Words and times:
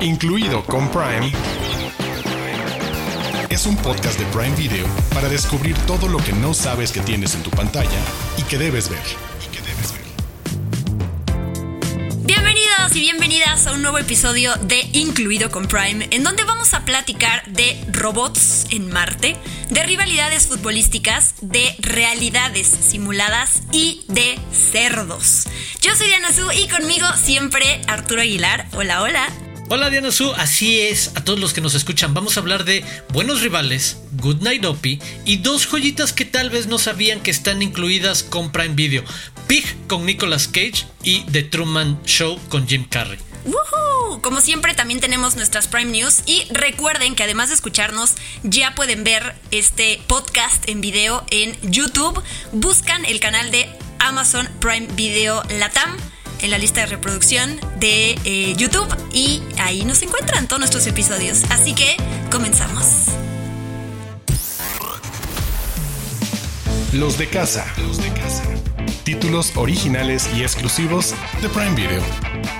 incluido 0.00 0.64
con 0.64 0.88
Prime, 0.90 1.32
es 3.48 3.66
un 3.66 3.76
podcast 3.76 4.18
de 4.18 4.24
Prime 4.26 4.54
Video 4.54 4.86
para 5.12 5.28
descubrir 5.28 5.76
todo 5.86 6.08
lo 6.08 6.18
que 6.18 6.32
no 6.32 6.54
sabes 6.54 6.92
que 6.92 7.00
tienes 7.00 7.34
en 7.34 7.42
tu 7.42 7.50
pantalla 7.50 8.00
y 8.36 8.42
que 8.42 8.58
debes 8.58 8.88
ver. 8.88 9.02
Bienvenidos 12.24 12.94
y 12.94 13.00
bienvenidas 13.00 13.66
a 13.66 13.72
un 13.72 13.82
nuevo 13.82 13.98
episodio 13.98 14.54
de 14.56 14.80
Incluido 14.92 15.50
con 15.50 15.66
Prime, 15.66 16.06
en 16.10 16.22
donde 16.22 16.44
vamos 16.44 16.74
a 16.74 16.84
platicar 16.84 17.44
de 17.46 17.82
robots 17.90 18.66
en 18.70 18.90
Marte, 18.90 19.36
de 19.70 19.82
rivalidades 19.82 20.46
futbolísticas, 20.46 21.34
de 21.40 21.74
realidades 21.80 22.66
simuladas 22.66 23.62
y 23.72 24.04
de 24.08 24.38
cerdos. 24.52 25.46
Yo 25.80 25.94
soy 25.96 26.08
Diana 26.08 26.32
Su 26.32 26.50
y 26.52 26.68
conmigo 26.68 27.06
siempre 27.16 27.80
Arturo 27.88 28.20
Aguilar. 28.20 28.66
Hola, 28.74 29.02
hola. 29.02 29.47
Hola 29.70 29.90
Diana 29.90 30.10
Su, 30.10 30.32
así 30.32 30.80
es, 30.80 31.12
a 31.14 31.24
todos 31.24 31.38
los 31.38 31.52
que 31.52 31.60
nos 31.60 31.74
escuchan, 31.74 32.14
vamos 32.14 32.36
a 32.36 32.40
hablar 32.40 32.64
de 32.64 32.82
buenos 33.10 33.42
rivales, 33.42 33.98
Good 34.12 34.40
Night 34.40 34.64
Opie 34.64 34.98
y 35.26 35.36
dos 35.36 35.66
joyitas 35.66 36.14
que 36.14 36.24
tal 36.24 36.48
vez 36.48 36.68
no 36.68 36.78
sabían 36.78 37.20
que 37.20 37.30
están 37.30 37.60
incluidas 37.60 38.22
con 38.22 38.50
Prime 38.50 38.74
Video, 38.74 39.04
Pig 39.46 39.66
con 39.86 40.06
Nicolas 40.06 40.48
Cage 40.48 40.86
y 41.02 41.20
The 41.24 41.42
Truman 41.42 42.02
Show 42.06 42.40
con 42.48 42.66
Jim 42.66 42.86
Carrey. 42.88 43.18
¡Woohoo! 43.44 44.22
Como 44.22 44.40
siempre 44.40 44.72
también 44.72 45.00
tenemos 45.00 45.36
nuestras 45.36 45.68
Prime 45.68 45.92
News 45.92 46.22
y 46.24 46.46
recuerden 46.48 47.14
que 47.14 47.24
además 47.24 47.50
de 47.50 47.56
escucharnos 47.56 48.14
ya 48.44 48.74
pueden 48.74 49.04
ver 49.04 49.34
este 49.50 50.00
podcast 50.06 50.66
en 50.66 50.80
video 50.80 51.26
en 51.30 51.54
YouTube. 51.70 52.22
Buscan 52.52 53.04
el 53.04 53.20
canal 53.20 53.50
de 53.50 53.68
Amazon 53.98 54.48
Prime 54.60 54.88
Video 54.94 55.42
Latam 55.58 55.94
en 56.40 56.50
la 56.50 56.58
lista 56.58 56.80
de 56.80 56.86
reproducción 56.86 57.60
de 57.78 58.18
eh, 58.24 58.54
YouTube 58.56 58.88
y 59.12 59.42
ahí 59.58 59.84
nos 59.84 60.02
encuentran 60.02 60.46
todos 60.46 60.60
nuestros 60.60 60.86
episodios. 60.86 61.42
Así 61.50 61.74
que 61.74 61.96
comenzamos. 62.30 62.86
Los 66.92 67.18
de 67.18 67.28
casa. 67.28 67.66
Los 67.78 67.98
de 67.98 68.10
casa. 68.12 68.44
Títulos 69.04 69.56
originales 69.56 70.28
y 70.34 70.42
exclusivos 70.42 71.14
de 71.42 71.48
Prime 71.48 71.74
Video. 71.74 72.57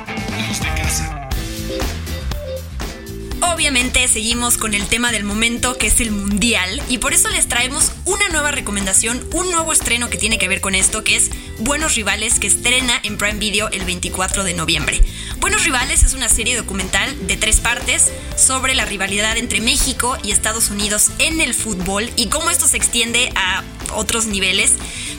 Seguimos 3.69 4.57
con 4.57 4.73
el 4.73 4.87
tema 4.87 5.13
del 5.13 5.25
momento 5.25 5.77
que 5.77 5.89
es 5.89 6.01
el 6.01 6.11
mundial 6.11 6.83
y 6.89 6.97
por 6.97 7.13
eso 7.13 7.29
les 7.29 7.49
traemos 7.49 7.93
una 8.07 8.27
nueva 8.31 8.51
recomendación, 8.51 9.23
un 9.35 9.51
nuevo 9.51 9.75
estreno 9.75 10.09
que 10.09 10.17
tiene 10.17 10.39
que 10.39 10.49
ver 10.49 10.63
con 10.63 10.75
esto 10.75 11.05
que 11.05 11.17
es 11.17 11.31
Buenos 11.59 11.95
Rivales 11.95 12.41
que 12.41 12.47
estrena 12.47 12.99
en 13.03 13.19
Prime 13.19 13.39
Video 13.39 13.69
el 13.69 13.85
24 13.85 14.43
de 14.45 14.55
noviembre. 14.55 15.03
Buenos 15.41 15.65
Rivales 15.65 16.03
es 16.03 16.15
una 16.15 16.31
serie 16.31 16.57
documental 16.57 17.27
de 17.27 17.37
tres 17.37 17.61
partes 17.61 18.11
sobre 18.39 18.75
la 18.75 18.87
rivalidad 18.87 19.37
entre 19.37 19.61
México 19.61 20.17
y 20.25 20.31
Estados 20.31 20.71
Unidos 20.71 21.11
en 21.19 21.43
el 21.43 21.53
fútbol 21.53 22.11
y 22.17 22.29
cómo 22.29 22.49
esto 22.49 22.67
se 22.67 22.79
extiende 22.79 23.31
a 23.35 23.63
otros 23.93 24.25
niveles. 24.25 24.73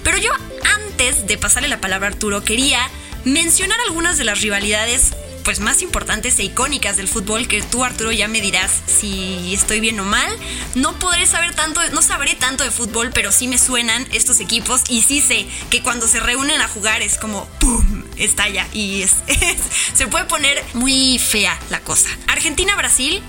Pero 0.04 0.18
yo 0.18 0.32
antes 0.76 1.28
de 1.28 1.38
pasarle 1.38 1.70
la 1.70 1.80
palabra 1.80 2.08
a 2.08 2.12
Arturo 2.12 2.44
quería 2.44 2.90
mencionar 3.24 3.78
algunas 3.88 4.18
de 4.18 4.24
las 4.24 4.42
rivalidades 4.42 5.14
pues 5.50 5.62
más 5.62 5.82
importantes 5.82 6.38
e 6.38 6.44
icónicas 6.44 6.96
del 6.96 7.08
fútbol 7.08 7.48
que 7.48 7.64
tú 7.64 7.84
Arturo 7.84 8.12
ya 8.12 8.28
me 8.28 8.40
dirás 8.40 8.72
si 8.86 9.52
estoy 9.52 9.80
bien 9.80 10.00
o 10.00 10.04
mal. 10.04 10.30
No 10.76 11.00
podré 11.00 11.26
saber 11.26 11.56
tanto, 11.56 11.82
no 11.90 12.04
sabré 12.04 12.36
tanto 12.36 12.64
de 12.64 12.70
fútbol, 12.70 13.10
pero 13.16 13.32
sí 13.32 13.48
me 13.48 13.58
suenan 13.58 14.06
estos 14.12 14.42
equipos 14.42 14.84
y 14.90 15.02
sí 15.02 15.22
sé 15.22 15.48
que 15.72 15.82
cuando 15.82 16.08
se 16.08 16.20
reúnen 16.20 16.62
a 16.62 16.68
jugar 16.68 17.02
es 17.02 17.18
como 17.18 17.48
¡pum! 17.60 18.04
estalla 18.18 18.68
y 18.74 19.02
es, 19.02 19.16
se 19.96 20.06
puede 20.06 20.26
poner 20.26 20.64
muy 20.76 21.18
fea 21.18 21.60
la 21.72 21.80
cosa. 21.80 22.10
Argentina 22.28 22.76
Brasil, 22.76 23.20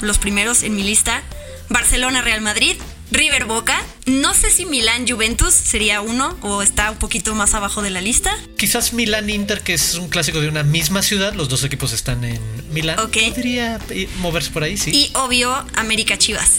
los 0.00 0.16
primeros 0.16 0.62
en 0.62 0.74
mi 0.74 0.82
lista. 0.82 1.22
Barcelona 1.68 2.22
Real 2.22 2.40
Madrid, 2.40 2.76
River 3.10 3.44
Boca. 3.46 3.82
No 4.06 4.34
sé 4.34 4.50
si 4.50 4.66
Milán 4.66 5.06
Juventus 5.06 5.54
sería 5.54 6.00
uno 6.00 6.36
o 6.42 6.62
está 6.62 6.90
un 6.90 6.98
poquito 6.98 7.34
más 7.34 7.54
abajo 7.54 7.82
de 7.82 7.90
la 7.90 8.00
lista. 8.00 8.36
Quizás 8.56 8.92
Milán 8.92 9.30
Inter, 9.30 9.62
que 9.62 9.74
es 9.74 9.94
un 9.94 10.08
clásico 10.08 10.40
de 10.40 10.48
una 10.48 10.62
misma 10.62 11.02
ciudad, 11.02 11.34
los 11.34 11.48
dos 11.48 11.64
equipos 11.64 11.92
están 11.92 12.24
en 12.24 12.40
Milán. 12.72 12.98
Ok. 13.00 13.16
Podría 13.30 13.78
eh, 13.90 14.08
moverse 14.18 14.50
por 14.50 14.62
ahí, 14.62 14.76
sí. 14.76 14.90
Y 14.92 15.10
obvio 15.14 15.52
América 15.74 16.18
Chivas. 16.18 16.58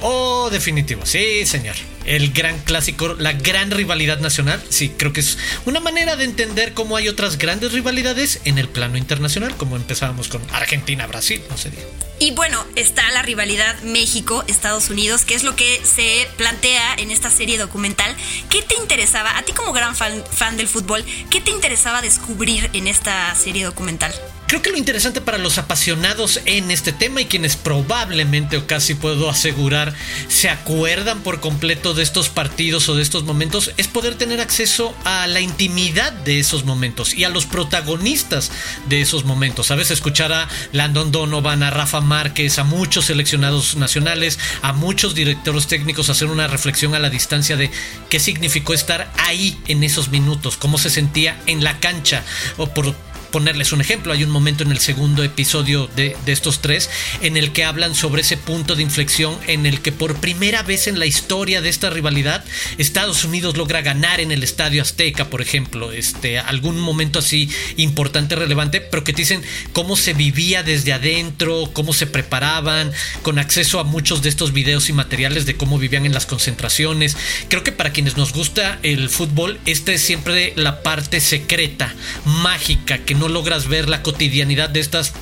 Oh, 0.00 0.48
definitivo, 0.50 1.04
sí, 1.04 1.44
señor. 1.44 1.76
El 2.08 2.32
gran 2.32 2.58
clásico, 2.60 3.14
la 3.18 3.34
gran 3.34 3.70
rivalidad 3.70 4.18
nacional. 4.20 4.62
Sí, 4.70 4.94
creo 4.96 5.12
que 5.12 5.20
es 5.20 5.36
una 5.66 5.78
manera 5.78 6.16
de 6.16 6.24
entender 6.24 6.72
cómo 6.72 6.96
hay 6.96 7.06
otras 7.06 7.36
grandes 7.36 7.72
rivalidades 7.72 8.40
en 8.46 8.56
el 8.56 8.66
plano 8.66 8.96
internacional, 8.96 9.54
como 9.58 9.76
empezábamos 9.76 10.28
con 10.28 10.40
Argentina-Brasil, 10.50 11.42
no 11.50 11.58
sé. 11.58 11.70
Y 12.18 12.30
bueno, 12.30 12.64
está 12.76 13.10
la 13.12 13.20
rivalidad 13.20 13.78
México-Estados 13.82 14.88
Unidos, 14.88 15.26
que 15.26 15.34
es 15.34 15.42
lo 15.44 15.54
que 15.54 15.82
se 15.84 16.26
plantea 16.38 16.94
en 16.94 17.10
esta 17.10 17.30
serie 17.30 17.58
documental. 17.58 18.16
¿Qué 18.48 18.62
te 18.62 18.74
interesaba, 18.76 19.36
a 19.36 19.42
ti 19.42 19.52
como 19.52 19.74
gran 19.74 19.94
fan, 19.94 20.24
fan 20.30 20.56
del 20.56 20.66
fútbol, 20.66 21.04
qué 21.28 21.42
te 21.42 21.50
interesaba 21.50 22.00
descubrir 22.00 22.70
en 22.72 22.86
esta 22.86 23.34
serie 23.34 23.64
documental? 23.64 24.14
Creo 24.48 24.62
que 24.62 24.70
lo 24.70 24.78
interesante 24.78 25.20
para 25.20 25.36
los 25.36 25.58
apasionados 25.58 26.40
en 26.46 26.70
este 26.70 26.94
tema 26.94 27.20
y 27.20 27.26
quienes 27.26 27.54
probablemente 27.54 28.56
o 28.56 28.66
casi 28.66 28.94
puedo 28.94 29.28
asegurar 29.28 29.92
se 30.28 30.48
acuerdan 30.48 31.20
por 31.20 31.40
completo 31.40 31.92
de 31.92 32.02
estos 32.02 32.30
partidos 32.30 32.88
o 32.88 32.96
de 32.96 33.02
estos 33.02 33.24
momentos 33.24 33.72
es 33.76 33.88
poder 33.88 34.14
tener 34.14 34.40
acceso 34.40 34.96
a 35.04 35.26
la 35.26 35.40
intimidad 35.40 36.14
de 36.14 36.40
esos 36.40 36.64
momentos 36.64 37.12
y 37.12 37.24
a 37.24 37.28
los 37.28 37.44
protagonistas 37.44 38.50
de 38.88 39.02
esos 39.02 39.26
momentos. 39.26 39.66
Sabes, 39.66 39.90
escuchar 39.90 40.32
a 40.32 40.48
Landon 40.72 41.12
Donovan, 41.12 41.62
a 41.62 41.68
Rafa 41.68 42.00
Márquez, 42.00 42.58
a 42.58 42.64
muchos 42.64 43.04
seleccionados 43.04 43.76
nacionales, 43.76 44.38
a 44.62 44.72
muchos 44.72 45.14
directores 45.14 45.66
técnicos 45.66 46.08
hacer 46.08 46.28
una 46.28 46.46
reflexión 46.46 46.94
a 46.94 46.98
la 46.98 47.10
distancia 47.10 47.58
de 47.58 47.70
qué 48.08 48.18
significó 48.18 48.72
estar 48.72 49.12
ahí 49.18 49.60
en 49.68 49.84
esos 49.84 50.08
minutos, 50.08 50.56
cómo 50.56 50.78
se 50.78 50.88
sentía 50.88 51.38
en 51.44 51.62
la 51.62 51.80
cancha 51.80 52.24
o 52.56 52.72
por 52.72 52.96
ponerles 53.30 53.72
un 53.72 53.80
ejemplo, 53.80 54.12
hay 54.12 54.24
un 54.24 54.30
momento 54.30 54.62
en 54.62 54.72
el 54.72 54.78
segundo 54.78 55.22
episodio 55.22 55.88
de, 55.96 56.16
de, 56.24 56.32
estos 56.32 56.60
tres 56.60 56.90
en 57.22 57.36
el 57.36 57.52
que 57.52 57.64
hablan 57.64 57.94
sobre 57.94 58.22
ese 58.22 58.36
punto 58.36 58.74
de 58.74 58.82
inflexión 58.82 59.38
en 59.46 59.66
el 59.66 59.80
que 59.80 59.92
por 59.92 60.16
primera 60.16 60.62
vez 60.62 60.86
en 60.86 60.98
la 60.98 61.06
historia 61.06 61.60
de 61.60 61.68
esta 61.68 61.90
rivalidad 61.90 62.44
Estados 62.78 63.24
Unidos 63.24 63.56
logra 63.56 63.82
ganar 63.82 64.20
en 64.20 64.32
el 64.32 64.42
Estadio 64.42 64.82
Azteca, 64.82 65.30
por 65.30 65.40
ejemplo, 65.40 65.92
este, 65.92 66.38
algún 66.38 66.78
momento 66.80 67.18
así 67.18 67.50
importante, 67.76 68.36
relevante, 68.36 68.80
pero 68.80 69.04
que 69.04 69.12
te 69.12 69.22
dicen 69.22 69.42
cómo 69.72 69.96
se 69.96 70.14
vivía 70.14 70.62
desde 70.62 70.92
adentro, 70.92 71.70
cómo 71.72 71.92
se 71.92 72.06
preparaban, 72.06 72.92
con 73.22 73.38
acceso 73.38 73.80
a 73.80 73.84
muchos 73.84 74.22
de 74.22 74.28
estos 74.28 74.52
videos 74.52 74.88
y 74.88 74.92
materiales 74.92 75.46
de 75.46 75.56
cómo 75.56 75.78
vivían 75.78 76.06
en 76.06 76.14
las 76.14 76.26
concentraciones. 76.26 77.16
Creo 77.48 77.64
que 77.64 77.72
para 77.72 77.92
quienes 77.92 78.16
nos 78.16 78.32
gusta 78.32 78.78
el 78.82 79.08
fútbol, 79.08 79.58
esta 79.66 79.92
es 79.92 80.00
siempre 80.00 80.52
la 80.56 80.82
parte 80.82 81.20
secreta, 81.20 81.94
mágica, 82.24 82.98
que 82.98 83.14
no 83.18 83.28
logras 83.28 83.68
ver 83.68 83.88
la 83.88 84.02
cotidianidad 84.02 84.70
de 84.70 84.80
estas 84.80 85.12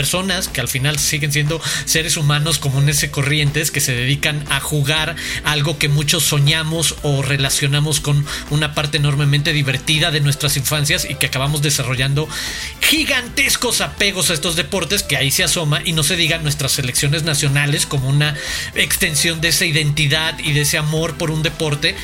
personas 0.00 0.48
que 0.48 0.62
al 0.62 0.68
final 0.68 0.98
siguen 0.98 1.30
siendo 1.30 1.60
seres 1.84 2.16
humanos 2.16 2.58
comunes 2.58 3.02
y 3.02 3.08
corrientes 3.08 3.70
que 3.70 3.80
se 3.80 3.92
dedican 3.92 4.42
a 4.48 4.58
jugar 4.58 5.14
algo 5.44 5.76
que 5.76 5.90
muchos 5.90 6.22
soñamos 6.22 6.94
o 7.02 7.20
relacionamos 7.20 8.00
con 8.00 8.24
una 8.48 8.72
parte 8.72 8.96
enormemente 8.96 9.52
divertida 9.52 10.10
de 10.10 10.20
nuestras 10.20 10.56
infancias 10.56 11.04
y 11.04 11.16
que 11.16 11.26
acabamos 11.26 11.60
desarrollando 11.60 12.26
gigantescos 12.80 13.82
apegos 13.82 14.30
a 14.30 14.32
estos 14.32 14.56
deportes 14.56 15.02
que 15.02 15.18
ahí 15.18 15.30
se 15.30 15.44
asoma 15.44 15.82
y 15.84 15.92
no 15.92 16.02
se 16.02 16.16
digan 16.16 16.42
nuestras 16.42 16.72
selecciones 16.72 17.24
nacionales 17.24 17.84
como 17.84 18.08
una 18.08 18.34
extensión 18.76 19.42
de 19.42 19.48
esa 19.48 19.66
identidad 19.66 20.38
y 20.38 20.54
de 20.54 20.62
ese 20.62 20.78
amor 20.78 21.18
por 21.18 21.30
un 21.30 21.42
deporte. 21.42 21.94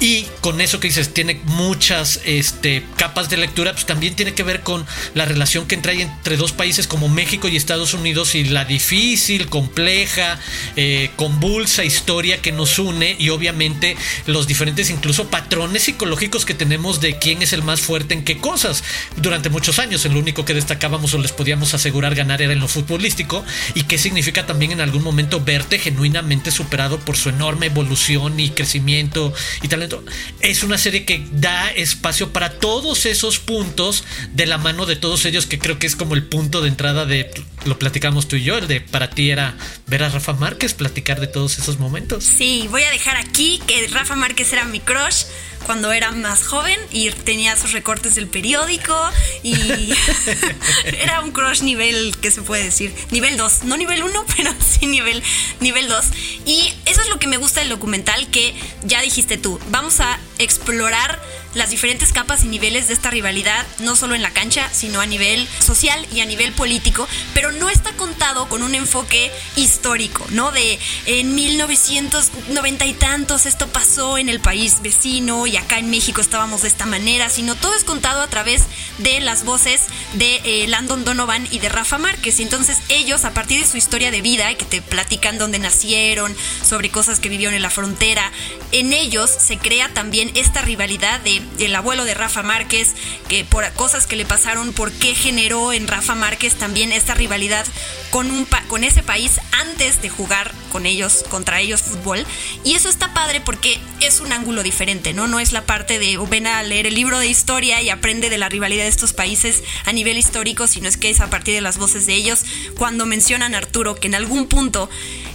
Y 0.00 0.26
con 0.40 0.62
eso 0.62 0.80
que 0.80 0.88
dices, 0.88 1.12
tiene 1.12 1.38
muchas 1.44 2.20
este, 2.24 2.82
capas 2.96 3.28
de 3.28 3.36
lectura, 3.36 3.72
pues 3.72 3.84
también 3.84 4.16
tiene 4.16 4.32
que 4.32 4.42
ver 4.42 4.62
con 4.62 4.86
la 5.14 5.26
relación 5.26 5.66
que 5.66 5.74
entra 5.74 5.92
entre 5.92 6.38
dos 6.38 6.52
países 6.52 6.86
como 6.86 7.10
México 7.10 7.39
y 7.48 7.56
Estados 7.56 7.94
Unidos 7.94 8.34
y 8.34 8.44
la 8.44 8.64
difícil, 8.64 9.48
compleja, 9.48 10.38
eh, 10.76 11.10
convulsa 11.16 11.84
historia 11.84 12.42
que 12.42 12.52
nos 12.52 12.78
une 12.78 13.16
y 13.18 13.30
obviamente 13.30 13.96
los 14.26 14.46
diferentes 14.46 14.90
incluso 14.90 15.28
patrones 15.28 15.84
psicológicos 15.84 16.44
que 16.44 16.54
tenemos 16.54 17.00
de 17.00 17.18
quién 17.18 17.42
es 17.42 17.52
el 17.52 17.62
más 17.62 17.80
fuerte 17.80 18.14
en 18.14 18.24
qué 18.24 18.38
cosas. 18.38 18.82
Durante 19.16 19.50
muchos 19.50 19.78
años, 19.78 20.04
en 20.04 20.14
lo 20.14 20.20
único 20.20 20.44
que 20.44 20.54
destacábamos 20.54 21.14
o 21.14 21.18
les 21.18 21.32
podíamos 21.32 21.74
asegurar 21.74 22.14
ganar 22.14 22.42
era 22.42 22.52
en 22.52 22.60
lo 22.60 22.68
futbolístico 22.68 23.44
y 23.74 23.84
qué 23.84 23.98
significa 23.98 24.46
también 24.46 24.72
en 24.72 24.80
algún 24.80 25.02
momento 25.02 25.40
verte 25.40 25.78
genuinamente 25.78 26.50
superado 26.50 26.98
por 26.98 27.16
su 27.16 27.28
enorme 27.28 27.66
evolución 27.66 28.38
y 28.40 28.50
crecimiento 28.50 29.32
y 29.62 29.68
talento 29.68 30.04
es 30.40 30.62
una 30.62 30.78
serie 30.78 31.04
que 31.04 31.26
da 31.32 31.70
espacio 31.70 32.32
para 32.32 32.58
todos 32.58 33.06
esos 33.06 33.38
puntos 33.38 34.04
de 34.32 34.46
la 34.46 34.58
mano 34.58 34.86
de 34.86 34.96
todos 34.96 35.24
ellos, 35.24 35.46
que 35.46 35.58
creo 35.58 35.78
que 35.78 35.86
es 35.86 35.96
como 35.96 36.14
el 36.14 36.24
punto 36.24 36.60
de 36.60 36.68
entrada 36.68 37.06
de 37.06 37.29
lo 37.64 37.78
platicamos 37.78 38.28
tú 38.28 38.36
y 38.36 38.42
yo, 38.42 38.58
el 38.58 38.68
de 38.68 38.80
para 38.80 39.10
ti 39.10 39.30
era 39.30 39.56
ver 39.86 40.02
a 40.02 40.08
Rafa 40.08 40.32
Márquez, 40.32 40.74
platicar 40.74 41.20
de 41.20 41.26
todos 41.26 41.58
esos 41.58 41.78
momentos. 41.78 42.24
Sí, 42.24 42.66
voy 42.70 42.82
a 42.82 42.90
dejar 42.90 43.16
aquí 43.16 43.60
que 43.66 43.86
Rafa 43.88 44.16
Márquez 44.16 44.52
era 44.52 44.64
mi 44.64 44.80
crush 44.80 45.24
cuando 45.66 45.92
era 45.92 46.10
más 46.12 46.46
joven 46.46 46.78
y 46.90 47.10
tenía 47.10 47.56
sus 47.56 47.72
recortes 47.72 48.14
del 48.14 48.28
periódico 48.28 48.96
y 49.42 49.54
era 50.84 51.20
un 51.20 51.32
crush 51.32 51.62
nivel, 51.62 52.16
¿qué 52.20 52.30
se 52.30 52.42
puede 52.42 52.64
decir? 52.64 52.94
Nivel 53.10 53.36
2, 53.36 53.64
no 53.64 53.76
nivel 53.76 54.02
1, 54.02 54.26
pero 54.36 54.52
sí 54.60 54.86
nivel, 54.86 55.22
nivel 55.60 55.88
2. 55.88 56.04
Y 56.46 56.72
eso 56.86 57.00
es 57.00 57.08
lo 57.08 57.18
que 57.18 57.26
me 57.26 57.36
gusta 57.36 57.60
del 57.60 57.68
documental, 57.68 58.28
que 58.30 58.54
ya 58.84 59.02
dijiste 59.02 59.36
tú, 59.36 59.60
vamos 59.70 60.00
a 60.00 60.18
explorar 60.38 61.20
las 61.54 61.70
diferentes 61.70 62.12
capas 62.12 62.44
y 62.44 62.48
niveles 62.48 62.88
de 62.88 62.94
esta 62.94 63.10
rivalidad, 63.10 63.66
no 63.80 63.96
solo 63.96 64.14
en 64.14 64.22
la 64.22 64.30
cancha, 64.30 64.68
sino 64.72 65.00
a 65.00 65.06
nivel 65.06 65.48
social 65.58 66.06
y 66.12 66.20
a 66.20 66.26
nivel 66.26 66.52
político, 66.52 67.08
pero 67.34 67.50
no 67.52 67.68
está 67.68 67.92
contado 67.92 68.48
con 68.48 68.62
un 68.62 68.74
enfoque 68.74 69.32
histórico, 69.56 70.24
¿no? 70.30 70.52
De 70.52 70.78
en 71.06 71.34
1990 71.34 72.86
y 72.86 72.94
tantos 72.94 73.46
esto 73.46 73.66
pasó 73.68 74.18
en 74.18 74.28
el 74.28 74.40
país 74.40 74.80
vecino 74.82 75.46
y 75.50 75.56
acá 75.56 75.78
en 75.78 75.90
México 75.90 76.20
estábamos 76.20 76.62
de 76.62 76.68
esta 76.68 76.86
manera, 76.86 77.28
sino 77.28 77.54
todo 77.54 77.74
es 77.74 77.84
contado 77.84 78.22
a 78.22 78.28
través 78.28 78.62
de 78.98 79.20
las 79.20 79.44
voces 79.44 79.82
de 80.14 80.40
eh, 80.44 80.68
Landon 80.68 81.04
Donovan 81.04 81.46
y 81.50 81.58
de 81.58 81.68
Rafa 81.68 81.98
Márquez. 81.98 82.40
Entonces 82.40 82.78
ellos, 82.88 83.24
a 83.24 83.34
partir 83.34 83.60
de 83.60 83.66
su 83.66 83.76
historia 83.76 84.10
de 84.10 84.22
vida, 84.22 84.54
que 84.54 84.64
te 84.64 84.80
platican 84.80 85.38
dónde 85.38 85.58
nacieron, 85.58 86.34
sobre 86.64 86.90
cosas 86.90 87.18
que 87.18 87.28
vivieron 87.28 87.54
en 87.54 87.62
la 87.62 87.70
frontera, 87.70 88.30
en 88.72 88.92
ellos 88.92 89.30
se 89.30 89.58
crea 89.58 89.92
también 89.92 90.30
esta 90.34 90.62
rivalidad 90.62 91.20
de 91.20 91.42
el 91.58 91.74
abuelo 91.74 92.04
de 92.04 92.14
Rafa 92.14 92.42
Márquez, 92.42 92.94
que 93.28 93.44
por 93.44 93.70
cosas 93.72 94.06
que 94.06 94.16
le 94.16 94.24
pasaron, 94.24 94.72
por 94.72 94.92
qué 94.92 95.14
generó 95.14 95.72
en 95.72 95.88
Rafa 95.88 96.14
Márquez 96.14 96.54
también 96.54 96.92
esta 96.92 97.14
rivalidad 97.14 97.66
con, 98.10 98.30
un 98.30 98.46
con 98.68 98.84
ese 98.84 99.02
país 99.02 99.40
antes 99.52 100.00
de 100.02 100.08
jugar 100.08 100.52
con 100.72 100.86
ellos, 100.86 101.24
contra 101.28 101.60
ellos 101.60 101.82
fútbol. 101.82 102.24
Y 102.64 102.74
eso 102.74 102.88
está 102.88 103.12
padre 103.12 103.40
porque 103.40 103.78
es 104.00 104.20
un 104.20 104.32
ángulo 104.32 104.62
diferente, 104.62 105.12
¿no? 105.12 105.26
No 105.26 105.40
es 105.40 105.52
la 105.52 105.66
parte 105.66 105.98
de 105.98 106.16
ven 106.28 106.46
a 106.46 106.62
leer 106.62 106.86
el 106.86 106.94
libro 106.94 107.18
de 107.18 107.26
historia 107.26 107.82
y 107.82 107.90
aprende 107.90 108.30
de 108.30 108.38
la 108.38 108.48
rivalidad 108.48 108.84
de 108.84 108.88
estos 108.88 109.12
países 109.12 109.62
a 109.84 109.92
nivel 109.92 110.16
histórico, 110.16 110.66
sino 110.66 110.88
es 110.88 110.96
que 110.96 111.10
es 111.10 111.20
a 111.20 111.30
partir 111.30 111.54
de 111.54 111.60
las 111.60 111.78
voces 111.78 112.06
de 112.06 112.14
ellos. 112.14 112.44
Cuando 112.76 113.06
mencionan 113.06 113.54
Arturo 113.54 113.94
que 113.94 114.08
en 114.08 114.14
algún 114.14 114.46
punto 114.46 114.88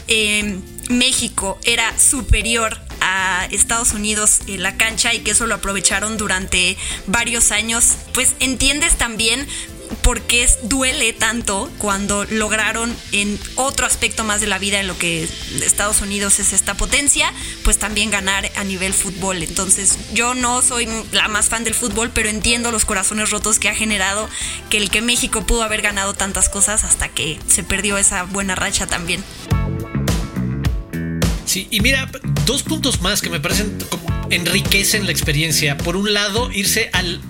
eh, 0.07 0.59
México 0.89 1.59
era 1.63 1.97
superior 1.97 2.79
a 3.01 3.47
Estados 3.51 3.93
Unidos 3.93 4.41
en 4.47 4.63
la 4.63 4.77
cancha 4.77 5.13
y 5.13 5.19
que 5.19 5.31
eso 5.31 5.45
lo 5.45 5.55
aprovecharon 5.55 6.17
durante 6.17 6.77
varios 7.07 7.51
años, 7.51 7.95
pues 8.13 8.33
entiendes 8.39 8.97
también 8.97 9.47
por 10.01 10.21
qué 10.21 10.47
duele 10.63 11.13
tanto 11.13 11.71
cuando 11.77 12.25
lograron 12.25 12.95
en 13.11 13.39
otro 13.55 13.85
aspecto 13.85 14.23
más 14.23 14.41
de 14.41 14.47
la 14.47 14.59
vida 14.59 14.79
en 14.79 14.87
lo 14.87 14.97
que 14.97 15.27
Estados 15.63 16.01
Unidos 16.01 16.39
es 16.39 16.53
esta 16.53 16.75
potencia, 16.75 17.31
pues 17.63 17.77
también 17.77 18.11
ganar 18.11 18.51
a 18.55 18.63
nivel 18.63 18.93
fútbol. 18.93 19.43
Entonces 19.43 19.97
yo 20.13 20.33
no 20.33 20.61
soy 20.61 20.87
la 21.11 21.27
más 21.27 21.49
fan 21.49 21.63
del 21.63 21.73
fútbol, 21.73 22.11
pero 22.13 22.29
entiendo 22.29 22.71
los 22.71 22.85
corazones 22.85 23.29
rotos 23.29 23.59
que 23.59 23.69
ha 23.69 23.75
generado 23.75 24.29
que 24.69 24.77
el 24.77 24.89
que 24.89 25.01
México 25.01 25.45
pudo 25.45 25.63
haber 25.63 25.81
ganado 25.81 26.13
tantas 26.13 26.49
cosas 26.49 26.83
hasta 26.83 27.09
que 27.09 27.39
se 27.47 27.63
perdió 27.63 27.97
esa 27.97 28.23
buena 28.23 28.55
racha 28.55 28.87
también. 28.87 29.23
Sí, 31.45 31.67
y 31.71 31.79
mira, 31.79 32.09
dos 32.45 32.63
puntos 32.63 33.01
más 33.01 33.21
que 33.21 33.29
me 33.29 33.39
parecen 33.39 33.77
como 33.89 34.27
enriquecen 34.29 35.05
la 35.05 35.11
experiencia. 35.11 35.77
Por 35.77 35.95
un 35.95 36.13
lado, 36.13 36.51
irse 36.51 36.89
al 36.93 37.21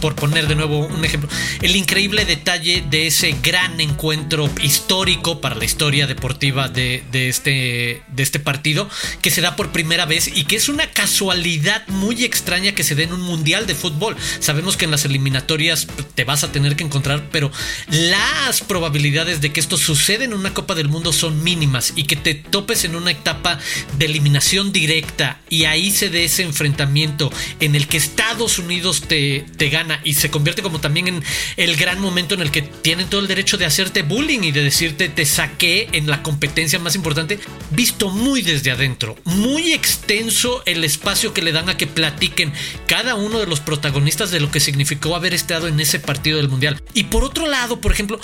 por 0.00 0.14
poner 0.14 0.48
de 0.48 0.54
nuevo 0.54 0.86
un 0.86 1.04
ejemplo, 1.04 1.28
el 1.62 1.76
increíble 1.76 2.24
detalle 2.24 2.84
de 2.88 3.06
ese 3.06 3.36
gran 3.42 3.80
encuentro 3.80 4.50
histórico 4.62 5.40
para 5.40 5.54
la 5.54 5.64
historia 5.64 6.06
deportiva 6.06 6.68
de, 6.68 7.04
este, 7.12 8.02
de 8.08 8.22
este 8.22 8.38
partido, 8.38 8.88
que 9.22 9.30
se 9.30 9.40
da 9.40 9.56
por 9.56 9.72
primera 9.72 10.06
vez 10.06 10.28
y 10.34 10.44
que 10.44 10.56
es 10.56 10.68
una 10.68 10.90
casualidad 10.90 11.86
muy 11.88 12.24
extraña 12.24 12.72
que 12.72 12.84
se 12.84 12.94
dé 12.94 13.04
en 13.04 13.12
un 13.12 13.22
mundial 13.22 13.66
de 13.66 13.74
fútbol. 13.74 14.16
Sabemos 14.40 14.76
que 14.76 14.84
en 14.84 14.90
las 14.90 15.04
eliminatorias 15.04 15.86
te 16.14 16.24
vas 16.24 16.44
a 16.44 16.52
tener 16.52 16.76
que 16.76 16.84
encontrar, 16.84 17.28
pero 17.30 17.50
las 17.88 18.60
probabilidades 18.60 19.40
de 19.40 19.52
que 19.52 19.60
esto 19.60 19.76
suceda 19.76 20.24
en 20.24 20.34
una 20.34 20.54
Copa 20.54 20.74
del 20.74 20.88
Mundo 20.88 21.12
son 21.12 21.42
mínimas 21.42 21.92
y 21.96 22.04
que 22.04 22.16
te 22.16 22.34
topes 22.34 22.84
en 22.84 22.96
una 22.96 23.10
etapa 23.10 23.58
de 23.98 24.06
eliminación 24.06 24.72
directa 24.72 25.40
y 25.48 25.64
ahí 25.64 25.90
se 25.90 26.10
dé 26.10 26.24
ese 26.24 26.42
enfrentamiento 26.42 27.30
en 27.60 27.74
el 27.74 27.86
que 27.86 27.96
Estados 27.96 28.58
Unidos 28.58 29.02
te, 29.02 29.44
te 29.56 29.68
gana 29.68 29.85
y 30.04 30.14
se 30.14 30.30
convierte 30.30 30.62
como 30.62 30.80
también 30.80 31.08
en 31.08 31.22
el 31.56 31.76
gran 31.76 32.00
momento 32.00 32.34
en 32.34 32.42
el 32.42 32.50
que 32.50 32.62
tienen 32.62 33.08
todo 33.08 33.20
el 33.20 33.28
derecho 33.28 33.56
de 33.56 33.66
hacerte 33.66 34.02
bullying 34.02 34.40
y 34.42 34.52
de 34.52 34.62
decirte 34.62 35.08
te 35.08 35.24
saqué 35.24 35.88
en 35.92 36.08
la 36.08 36.22
competencia 36.22 36.78
más 36.78 36.94
importante, 36.94 37.38
visto 37.70 38.10
muy 38.10 38.42
desde 38.42 38.70
adentro, 38.70 39.16
muy 39.24 39.72
extenso 39.72 40.62
el 40.66 40.84
espacio 40.84 41.32
que 41.32 41.42
le 41.42 41.52
dan 41.52 41.68
a 41.68 41.76
que 41.76 41.86
platiquen 41.86 42.52
cada 42.86 43.14
uno 43.14 43.38
de 43.38 43.46
los 43.46 43.60
protagonistas 43.60 44.30
de 44.30 44.40
lo 44.40 44.50
que 44.50 44.60
significó 44.60 45.14
haber 45.14 45.34
estado 45.34 45.68
en 45.68 45.80
ese 45.80 45.98
partido 45.98 46.38
del 46.38 46.48
Mundial. 46.48 46.82
Y 46.94 47.04
por 47.04 47.24
otro 47.24 47.46
lado, 47.46 47.80
por 47.80 47.92
ejemplo, 47.92 48.20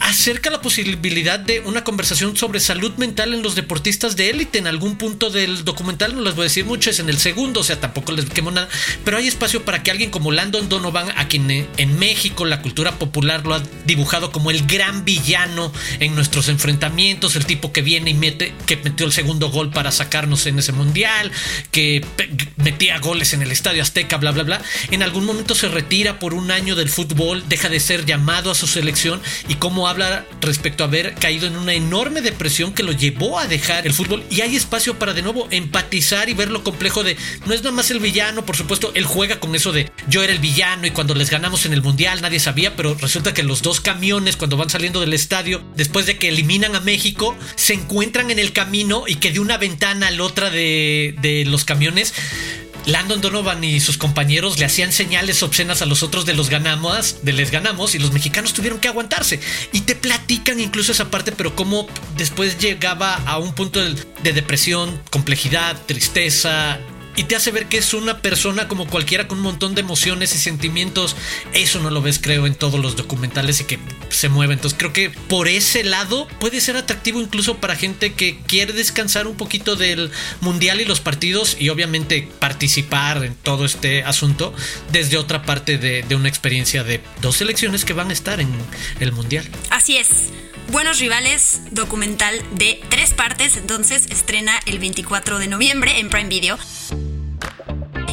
acerca 0.00 0.50
la 0.50 0.60
posibilidad 0.60 1.38
de 1.38 1.60
una 1.60 1.84
conversación 1.84 2.36
sobre 2.36 2.60
salud 2.60 2.92
mental 2.96 3.34
en 3.34 3.42
los 3.42 3.54
deportistas 3.54 4.16
de 4.16 4.30
élite 4.30 4.58
en 4.58 4.66
algún 4.66 4.96
punto 4.96 5.30
del 5.30 5.64
documental, 5.64 6.14
no 6.14 6.22
les 6.22 6.34
voy 6.34 6.42
a 6.42 6.44
decir 6.44 6.64
mucho, 6.64 6.90
es 6.90 6.98
en 6.98 7.08
el 7.08 7.18
segundo, 7.18 7.60
o 7.60 7.64
sea, 7.64 7.80
tampoco 7.80 8.12
les 8.12 8.26
quemo 8.26 8.50
nada, 8.50 8.68
pero 9.04 9.16
hay 9.16 9.28
espacio 9.28 9.64
para 9.64 9.82
que 9.82 9.90
alguien 9.90 10.10
como 10.10 10.32
Landon 10.32 10.68
Donovan 10.68 11.03
a 11.16 11.28
quien 11.28 11.68
en 11.76 11.98
México 11.98 12.44
la 12.44 12.62
cultura 12.62 12.98
popular 12.98 13.46
lo 13.46 13.54
ha 13.54 13.62
dibujado 13.84 14.32
como 14.32 14.50
el 14.50 14.66
gran 14.66 15.04
villano 15.04 15.72
en 16.00 16.14
nuestros 16.14 16.48
enfrentamientos, 16.48 17.36
el 17.36 17.46
tipo 17.46 17.72
que 17.72 17.82
viene 17.82 18.10
y 18.10 18.14
mete, 18.14 18.54
que 18.66 18.76
metió 18.76 19.06
el 19.06 19.12
segundo 19.12 19.50
gol 19.50 19.70
para 19.70 19.92
sacarnos 19.92 20.46
en 20.46 20.58
ese 20.58 20.72
mundial, 20.72 21.30
que 21.70 22.04
metía 22.56 22.98
goles 22.98 23.32
en 23.32 23.42
el 23.42 23.50
Estadio 23.50 23.82
Azteca, 23.82 24.16
bla, 24.16 24.32
bla, 24.32 24.42
bla. 24.42 24.62
En 24.90 25.02
algún 25.02 25.24
momento 25.24 25.54
se 25.54 25.68
retira 25.68 26.18
por 26.18 26.34
un 26.34 26.50
año 26.50 26.76
del 26.76 26.88
fútbol, 26.88 27.44
deja 27.48 27.68
de 27.68 27.80
ser 27.80 28.06
llamado 28.06 28.50
a 28.50 28.54
su 28.54 28.66
selección 28.66 29.20
y 29.48 29.54
cómo 29.56 29.88
habla 29.88 30.24
respecto 30.40 30.84
a 30.84 30.86
haber 30.86 31.14
caído 31.14 31.46
en 31.46 31.56
una 31.56 31.74
enorme 31.74 32.20
depresión 32.20 32.72
que 32.72 32.82
lo 32.82 32.92
llevó 32.92 33.38
a 33.38 33.46
dejar 33.46 33.86
el 33.86 33.92
fútbol. 33.92 34.24
Y 34.30 34.40
hay 34.40 34.56
espacio 34.56 34.98
para 34.98 35.12
de 35.12 35.22
nuevo 35.22 35.48
empatizar 35.50 36.28
y 36.28 36.34
ver 36.34 36.50
lo 36.50 36.64
complejo 36.64 37.02
de, 37.02 37.16
no 37.46 37.54
es 37.54 37.62
nada 37.62 37.74
más 37.74 37.90
el 37.90 38.00
villano, 38.00 38.44
por 38.44 38.56
supuesto, 38.56 38.92
él 38.94 39.04
juega 39.04 39.40
con 39.40 39.54
eso 39.54 39.72
de 39.72 39.90
yo 40.08 40.22
era 40.22 40.32
el 40.32 40.38
villano 40.38 40.86
y 40.86 40.90
cuando 40.94 41.14
les 41.14 41.30
ganamos 41.30 41.66
en 41.66 41.72
el 41.72 41.82
Mundial 41.82 42.22
nadie 42.22 42.40
sabía, 42.40 42.76
pero 42.76 42.94
resulta 42.94 43.34
que 43.34 43.42
los 43.42 43.62
dos 43.62 43.80
camiones 43.80 44.36
cuando 44.36 44.56
van 44.56 44.70
saliendo 44.70 45.00
del 45.00 45.12
estadio, 45.12 45.62
después 45.76 46.06
de 46.06 46.16
que 46.16 46.28
eliminan 46.28 46.74
a 46.74 46.80
México, 46.80 47.36
se 47.56 47.74
encuentran 47.74 48.30
en 48.30 48.38
el 48.38 48.52
camino 48.52 49.04
y 49.06 49.16
que 49.16 49.32
de 49.32 49.40
una 49.40 49.58
ventana 49.58 50.08
a 50.08 50.10
la 50.10 50.22
otra 50.22 50.50
de, 50.50 51.14
de 51.20 51.44
los 51.44 51.64
camiones 51.64 52.14
Landon 52.86 53.20
Donovan 53.20 53.64
y 53.64 53.80
sus 53.80 53.96
compañeros 53.96 54.58
le 54.58 54.66
hacían 54.66 54.92
señales 54.92 55.42
obscenas 55.42 55.80
a 55.80 55.86
los 55.86 56.02
otros 56.02 56.26
de 56.26 56.34
los 56.34 56.50
ganamos, 56.50 57.16
de 57.22 57.32
les 57.32 57.50
ganamos, 57.50 57.94
y 57.94 57.98
los 57.98 58.12
mexicanos 58.12 58.52
tuvieron 58.52 58.78
que 58.78 58.88
aguantarse. 58.88 59.40
Y 59.72 59.82
te 59.82 59.94
platican 59.94 60.60
incluso 60.60 60.92
esa 60.92 61.10
parte, 61.10 61.32
pero 61.32 61.56
cómo 61.56 61.86
después 62.16 62.58
llegaba 62.58 63.14
a 63.26 63.38
un 63.38 63.54
punto 63.54 63.80
de 63.82 64.32
depresión, 64.32 65.00
complejidad, 65.10 65.76
tristeza, 65.86 66.78
y 67.16 67.24
te 67.24 67.36
hace 67.36 67.50
ver 67.50 67.66
que 67.66 67.78
es 67.78 67.94
una 67.94 68.18
persona 68.18 68.68
como 68.68 68.86
cualquiera 68.86 69.28
con 69.28 69.38
un 69.38 69.44
montón 69.44 69.74
de 69.74 69.80
emociones 69.80 70.34
y 70.34 70.38
sentimientos. 70.38 71.16
Eso 71.52 71.80
no 71.80 71.90
lo 71.90 72.02
ves, 72.02 72.18
creo, 72.20 72.46
en 72.46 72.54
todos 72.54 72.80
los 72.80 72.96
documentales 72.96 73.60
y 73.60 73.64
que 73.64 73.78
se 74.10 74.28
mueve. 74.28 74.54
Entonces 74.54 74.78
creo 74.78 74.92
que 74.92 75.10
por 75.10 75.48
ese 75.48 75.84
lado 75.84 76.28
puede 76.40 76.60
ser 76.60 76.76
atractivo 76.76 77.20
incluso 77.20 77.58
para 77.58 77.76
gente 77.76 78.14
que 78.14 78.38
quiere 78.46 78.72
descansar 78.72 79.26
un 79.26 79.36
poquito 79.36 79.76
del 79.76 80.10
mundial 80.40 80.80
y 80.80 80.84
los 80.84 81.00
partidos 81.00 81.56
y 81.58 81.68
obviamente 81.68 82.28
participar 82.38 83.24
en 83.24 83.34
todo 83.34 83.64
este 83.64 84.02
asunto 84.02 84.54
desde 84.92 85.16
otra 85.16 85.42
parte 85.42 85.78
de, 85.78 86.02
de 86.02 86.14
una 86.14 86.28
experiencia 86.28 86.84
de 86.84 87.00
dos 87.20 87.36
selecciones 87.36 87.84
que 87.84 87.92
van 87.92 88.10
a 88.10 88.12
estar 88.12 88.40
en 88.40 88.48
el 89.00 89.12
mundial. 89.12 89.48
Así 89.70 89.96
es. 89.96 90.30
Buenos 90.68 90.98
Rivales, 90.98 91.60
documental 91.70 92.34
de 92.52 92.80
tres 92.88 93.14
partes, 93.14 93.56
entonces 93.56 94.06
estrena 94.10 94.52
el 94.66 94.78
24 94.78 95.38
de 95.38 95.48
noviembre 95.48 95.98
en 95.98 96.10
Prime 96.10 96.28
Video. 96.28 96.58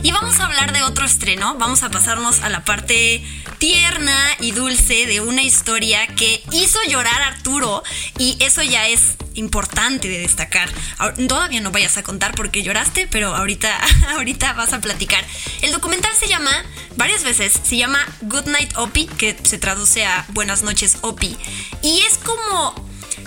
Y 0.04 0.12
vamos 0.12 0.40
a 0.40 0.46
hablar 0.46 0.74
de 0.74 0.82
otro 0.82 1.06
estreno, 1.06 1.56
vamos 1.60 1.84
a 1.84 1.92
pasarnos 1.92 2.42
a 2.42 2.50
la 2.50 2.66
parte 2.66 3.24
tierna 3.60 4.18
y 4.40 4.52
dulce 4.52 5.06
de 5.06 5.22
una 5.22 5.44
historia 5.44 6.08
que 6.08 6.44
hizo 6.52 6.80
llorar 6.88 7.22
a 7.22 7.28
Arturo 7.28 7.84
y 8.18 8.36
eso 8.40 8.64
ya 8.64 8.88
es 8.88 9.16
importante 9.36 10.10
de 10.10 10.18
destacar. 10.18 10.70
Todavía 11.28 11.62
no 11.62 11.70
vayas 11.70 11.98
a 11.98 12.04
contar 12.04 12.34
porque 12.34 12.64
lloraste, 12.64 13.08
pero 13.12 13.36
ahorita, 13.36 13.80
ahorita 14.16 14.54
vas 14.54 14.74
a 14.74 14.82
platicar. 14.82 15.24
El 15.62 15.72
documental 15.72 16.12
se 16.20 16.28
llama, 16.28 16.52
varias 16.96 17.24
veces, 17.24 17.54
se 17.64 17.78
llama 17.78 18.00
Good 18.22 18.48
Night 18.48 18.76
Opie, 18.78 19.06
que 19.06 19.38
se 19.44 19.60
traduce 19.60 20.04
a 20.04 20.26
Buenas 20.30 20.64
noches 20.64 20.98
Opie. 21.02 21.38
Y 21.84 22.02
es 22.10 22.18
como, 22.18 22.74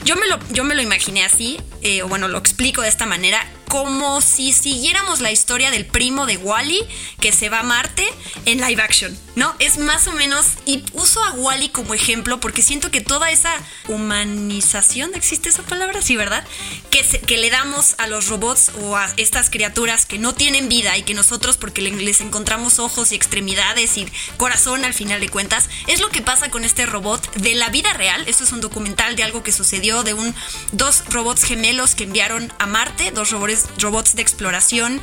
yo 0.05 0.17
me 0.17 0.27
lo, 0.27 0.41
yo 0.51 0.65
me 0.65 0.75
lo 0.75 0.83
imaginé 0.83 1.25
así, 1.25 1.61
eh, 1.83 2.03
o 2.03 2.09
bueno, 2.09 2.27
lo 2.27 2.39
explico 2.39 2.83
de 2.83 2.89
esta 2.89 3.07
manera 3.07 3.47
como 3.69 4.21
si 4.21 4.53
siguiéramos 4.53 5.21
la 5.21 5.33
historia 5.33 5.71
del 5.71 5.87
primo 5.87 6.27
de 6.27 6.37
Wally 6.37 6.81
que 7.21 7.33
se 7.33 7.49
va 7.49 7.61
a 7.61 7.63
Marte 7.63 8.07
en 8.45 8.61
live 8.61 8.83
action, 8.83 9.17
¿no? 9.37 9.55
Es 9.59 9.79
más 9.79 10.07
o 10.07 10.13
menos, 10.13 10.47
y 10.67 10.85
uso 10.93 11.23
a 11.23 11.33
Wally 11.33 11.69
como 11.69 11.95
ejemplo 11.95 12.41
porque 12.41 12.63
siento 12.63 12.91
que 12.91 13.01
toda 13.01 13.31
esa 13.31 13.55
humanización, 13.89 15.15
¿existe 15.15 15.49
esa 15.49 15.63
palabra? 15.63 16.03
Sí, 16.03 16.17
¿verdad? 16.17 16.45
Que, 16.91 17.03
que 17.03 17.39
le 17.39 17.51
damos 17.51 17.95
a 17.99 18.07
los 18.07 18.29
robots 18.29 18.73
o 18.81 18.97
a 18.97 19.13
estas 19.17 19.51
criaturas 19.51 20.07
que 20.07 20.19
no 20.19 20.35
tienen 20.35 20.69
vida 20.69 20.97
y 20.99 21.03
que 21.03 21.15
nosotros 21.15 21.57
porque 21.57 21.83
les 21.83 22.21
encontramos 22.21 22.79
ojos 22.79 23.13
y 23.13 23.15
extremidades 23.15 23.97
y 23.97 24.07
corazón 24.37 24.85
al 24.85 24.95
final 24.95 25.21
de 25.21 25.29
cuentas, 25.29 25.69
es 25.87 26.01
lo 26.01 26.11
que 26.11 26.23
pasa 26.23 26.51
con 26.51 26.65
este 26.65 26.87
robot 26.87 27.33
de 27.35 27.55
la 27.55 27.69
vida 27.69 27.93
real. 27.93 28.25
Esto 28.27 28.45
es 28.45 28.53
un 28.53 28.61
documental 28.61 29.17
de 29.17 29.23
algo 29.23 29.43
que 29.43 29.53
sucedió 29.53 30.03
de 30.03 30.15
un 30.15 30.35
dos 30.73 31.05
robots 31.11 31.45
gemelos 31.45 31.95
que 31.95 32.05
enviaron 32.05 32.53
a 32.59 32.67
Marte, 32.67 33.11
dos 33.13 33.31
robots, 33.31 33.45
robots 33.79 34.17
de 34.17 34.23
exploración 34.23 35.01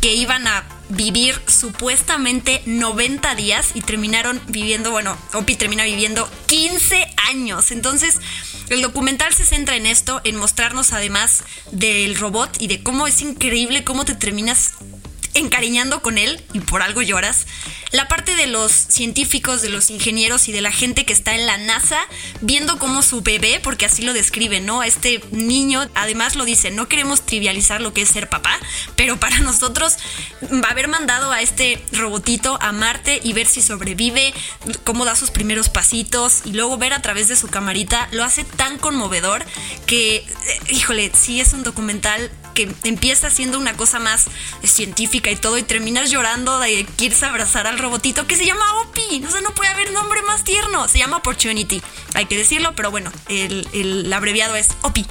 que 0.00 0.14
iban 0.14 0.46
a 0.46 0.64
vivir 0.88 1.40
supuestamente 1.46 2.62
90 2.66 3.34
días 3.34 3.70
y 3.74 3.80
terminaron 3.80 4.40
viviendo, 4.48 4.90
bueno, 4.90 5.16
Opi 5.34 5.56
termina 5.56 5.84
viviendo 5.84 6.28
15 6.46 7.14
años. 7.28 7.70
Entonces, 7.70 8.20
el 8.68 8.82
documental 8.82 9.32
se 9.32 9.44
centra 9.44 9.76
en 9.76 9.86
esto, 9.86 10.20
en 10.24 10.36
mostrarnos 10.36 10.92
además 10.92 11.44
del 11.72 12.16
robot 12.16 12.60
y 12.60 12.68
de 12.68 12.82
cómo 12.82 13.06
es 13.06 13.20
increíble 13.20 13.84
cómo 13.84 14.04
te 14.04 14.14
terminas 14.14 14.74
encariñando 15.34 16.02
con 16.02 16.18
él 16.18 16.42
y 16.52 16.60
por 16.60 16.82
algo 16.82 17.02
lloras. 17.02 17.46
La 17.96 18.08
parte 18.08 18.36
de 18.36 18.46
los 18.46 18.72
científicos, 18.72 19.62
de 19.62 19.70
los 19.70 19.88
ingenieros 19.88 20.48
y 20.48 20.52
de 20.52 20.60
la 20.60 20.70
gente 20.70 21.06
que 21.06 21.14
está 21.14 21.34
en 21.34 21.46
la 21.46 21.56
NASA 21.56 21.96
viendo 22.42 22.78
cómo 22.78 23.00
su 23.00 23.22
bebé, 23.22 23.58
porque 23.62 23.86
así 23.86 24.02
lo 24.02 24.12
describe, 24.12 24.60
¿no? 24.60 24.82
Este 24.82 25.22
niño, 25.30 25.88
además 25.94 26.36
lo 26.36 26.44
dice, 26.44 26.70
no 26.70 26.88
queremos 26.88 27.24
trivializar 27.24 27.80
lo 27.80 27.94
que 27.94 28.02
es 28.02 28.10
ser 28.10 28.28
papá, 28.28 28.54
pero 28.96 29.18
para 29.18 29.38
nosotros 29.38 29.96
haber 30.68 30.88
mandado 30.88 31.32
a 31.32 31.40
este 31.40 31.82
robotito 31.92 32.58
a 32.60 32.70
Marte 32.72 33.18
y 33.24 33.32
ver 33.32 33.46
si 33.46 33.62
sobrevive, 33.62 34.34
cómo 34.84 35.06
da 35.06 35.16
sus 35.16 35.30
primeros 35.30 35.70
pasitos 35.70 36.42
y 36.44 36.52
luego 36.52 36.76
ver 36.76 36.92
a 36.92 37.00
través 37.00 37.28
de 37.28 37.36
su 37.36 37.48
camarita, 37.48 38.08
lo 38.12 38.24
hace 38.24 38.44
tan 38.44 38.76
conmovedor 38.76 39.42
que, 39.86 40.16
eh, 40.16 40.26
híjole, 40.68 41.12
sí 41.14 41.40
es 41.40 41.54
un 41.54 41.62
documental 41.62 42.30
que 42.56 42.68
empieza 42.84 43.30
siendo 43.30 43.58
una 43.58 43.76
cosa 43.76 44.00
más 44.00 44.24
científica 44.64 45.30
y 45.30 45.36
todo 45.36 45.58
y 45.58 45.62
terminas 45.62 46.10
llorando 46.10 46.58
de 46.58 46.84
que 46.84 46.86
quieres 46.96 47.22
abrazar 47.22 47.66
al 47.66 47.78
robotito 47.78 48.26
que 48.26 48.34
se 48.34 48.46
llama 48.46 48.64
Opi. 48.80 49.22
O 49.24 49.30
sea, 49.30 49.42
no 49.42 49.54
puede 49.54 49.70
haber 49.70 49.92
nombre 49.92 50.22
más 50.22 50.42
tierno. 50.42 50.88
Se 50.88 50.98
llama 50.98 51.18
Opportunity. 51.18 51.82
Hay 52.14 52.26
que 52.26 52.36
decirlo, 52.36 52.74
pero 52.74 52.90
bueno, 52.90 53.12
el, 53.28 53.68
el 53.72 54.12
abreviado 54.12 54.56
es 54.56 54.68
Opi 54.82 55.06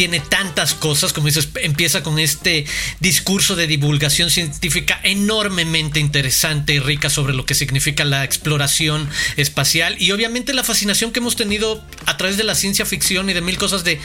tiene 0.00 0.20
tantas 0.20 0.72
cosas, 0.72 1.12
como 1.12 1.26
dices, 1.26 1.50
empieza 1.56 2.02
con 2.02 2.18
este 2.18 2.64
discurso 3.00 3.54
de 3.54 3.66
divulgación 3.66 4.30
científica 4.30 4.98
enormemente 5.02 6.00
interesante 6.00 6.72
y 6.72 6.78
rica 6.78 7.10
sobre 7.10 7.34
lo 7.34 7.44
que 7.44 7.52
significa 7.52 8.06
la 8.06 8.24
exploración 8.24 9.10
espacial 9.36 9.96
y 10.00 10.12
obviamente 10.12 10.54
la 10.54 10.64
fascinación 10.64 11.12
que 11.12 11.18
hemos 11.20 11.36
tenido 11.36 11.84
a 12.06 12.16
través 12.16 12.38
de 12.38 12.44
la 12.44 12.54
ciencia 12.54 12.86
ficción 12.86 13.28
y 13.28 13.34
de 13.34 13.42
mil 13.42 13.58
cosas 13.58 13.84
de 13.84 14.00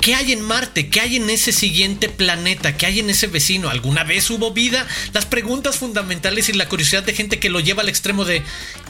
¿Qué 0.00 0.14
hay 0.14 0.32
en 0.32 0.40
Marte? 0.40 0.88
¿Qué 0.88 1.00
hay 1.00 1.16
en 1.16 1.28
ese 1.28 1.52
siguiente 1.52 2.08
planeta? 2.08 2.76
¿Qué 2.76 2.86
hay 2.86 3.00
en 3.00 3.10
ese 3.10 3.26
vecino? 3.26 3.68
¿Alguna 3.68 4.04
vez 4.04 4.30
hubo 4.30 4.52
vida? 4.52 4.86
Las 5.12 5.26
preguntas 5.26 5.76
fundamentales 5.76 6.48
y 6.48 6.52
la 6.52 6.68
curiosidad 6.68 7.02
de 7.02 7.14
gente 7.14 7.38
que 7.38 7.50
lo 7.50 7.60
lleva 7.60 7.82
al 7.82 7.88
extremo 7.88 8.24
de 8.24 8.42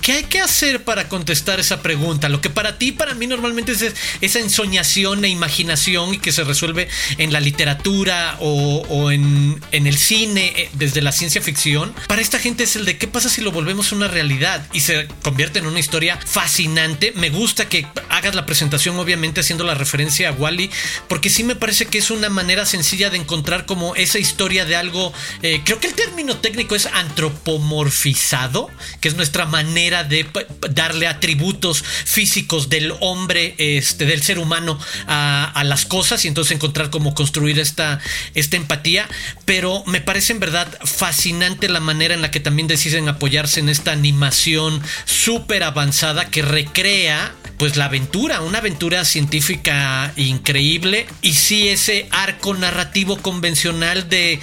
¿qué 0.03 0.13
hay 0.13 0.25
que 0.25 0.41
hacer 0.41 0.85
para 0.85 1.09
contestar 1.09 1.61
esa 1.61 1.83
pregunta? 1.83 2.29
Lo 2.29 2.41
que 2.41 2.51
para 2.51 2.79
ti, 2.79 2.93
para 2.93 3.15
mí 3.15 3.27
normalmente 3.27 3.73
es 3.73 3.95
esa 4.21 4.39
ensoñación 4.39 5.25
e 5.25 5.29
imaginación 5.29 6.15
y 6.15 6.19
que 6.19 6.33
se 6.33 6.45
resuelve 6.45 6.89
en 7.17 7.33
la 7.33 7.41
literatura 7.41 8.37
o, 8.41 9.11
en, 9.11 9.61
en, 9.73 9.87
el 9.87 9.97
cine, 9.97 10.53
eh, 10.57 10.71
desde 10.75 11.01
la 11.01 11.13
ciencia 11.13 11.41
ficción. 11.41 11.95
Para 12.07 12.23
esta 12.23 12.39
gente 12.39 12.65
es 12.65 12.77
el 12.77 12.85
de 12.85 12.99
qué 12.99 13.09
pasa 13.09 13.29
si 13.29 13.41
lo 13.41 13.51
volvemos 13.51 13.93
una 13.93 14.09
realidad 14.09 14.67
y 14.73 14.81
se 14.81 15.09
convierte 15.23 15.59
en 15.59 15.67
una 15.67 15.81
historia 15.81 16.19
fascinante. 16.25 17.13
Me 17.17 17.31
gusta 17.31 17.69
que 17.69 17.87
hagas 18.09 18.35
la 18.35 18.47
presentación 18.47 18.99
obviamente 18.99 19.41
haciendo 19.41 19.65
la 19.65 19.75
referencia 19.75 20.29
a 20.29 20.33
Wally 20.33 20.71
porque 21.09 21.31
sí 21.31 21.45
me 21.45 21.57
parece 21.57 21.87
que 21.87 21.99
es 21.99 22.11
una 22.11 22.29
manera 22.29 22.67
sencilla 22.67 23.11
de 23.11 23.19
encontrar 23.19 23.67
como 23.67 23.95
esa 23.95 24.19
historia 24.19 24.65
de 24.65 24.77
algo, 24.77 25.13
eh, 25.43 25.63
creo 25.65 25.81
que 25.81 25.87
el 25.87 25.95
término 25.95 26.37
técnico 26.39 26.75
es 26.75 26.87
antropomorfizado, 26.87 28.71
que 29.01 29.09
es 29.09 29.15
nuestra 29.15 29.47
manera 29.47 30.05
de 30.05 30.27
darle 30.71 31.07
atributos 31.07 31.83
físicos 31.83 32.69
del 32.69 32.95
hombre, 33.01 33.55
este, 33.59 34.07
del 34.07 34.23
ser 34.23 34.39
humano 34.39 34.79
a, 35.07 35.51
a 35.55 35.65
las 35.65 35.85
cosas 35.87 36.25
y 36.25 36.29
entonces 36.29 36.53
encontrar 36.53 36.91
cómo 36.91 37.15
construir 37.15 37.59
esta, 37.59 38.01
esta 38.35 38.57
empatía, 38.57 39.09
pero 39.45 39.85
me 39.87 40.01
parece 40.01 40.33
en 40.33 40.41
verdad 40.41 40.69
fascinante 40.85 41.69
la 41.69 41.81
manera 41.81 42.15
en 42.15 42.23
la 42.23 42.31
que 42.31 42.41
también 42.41 42.69
deciden 42.69 43.09
apoyarse 43.09 43.61
en 43.61 43.69
esta 43.69 43.93
animación 43.93 44.83
súper 45.05 45.63
avanzada 45.63 46.31
que 46.31 46.43
recrea 46.43 47.35
pues 47.59 47.77
la 47.77 47.87
aventura, 47.87 48.41
una 48.41 48.59
aventura 48.59 49.05
científica 49.05 50.13
increíble 50.17 51.07
y 51.23 51.35
sí 51.35 51.69
ese 51.69 52.09
arco 52.13 52.55
narrativo 52.55 53.19
convencional 53.19 54.09
de 54.09 54.39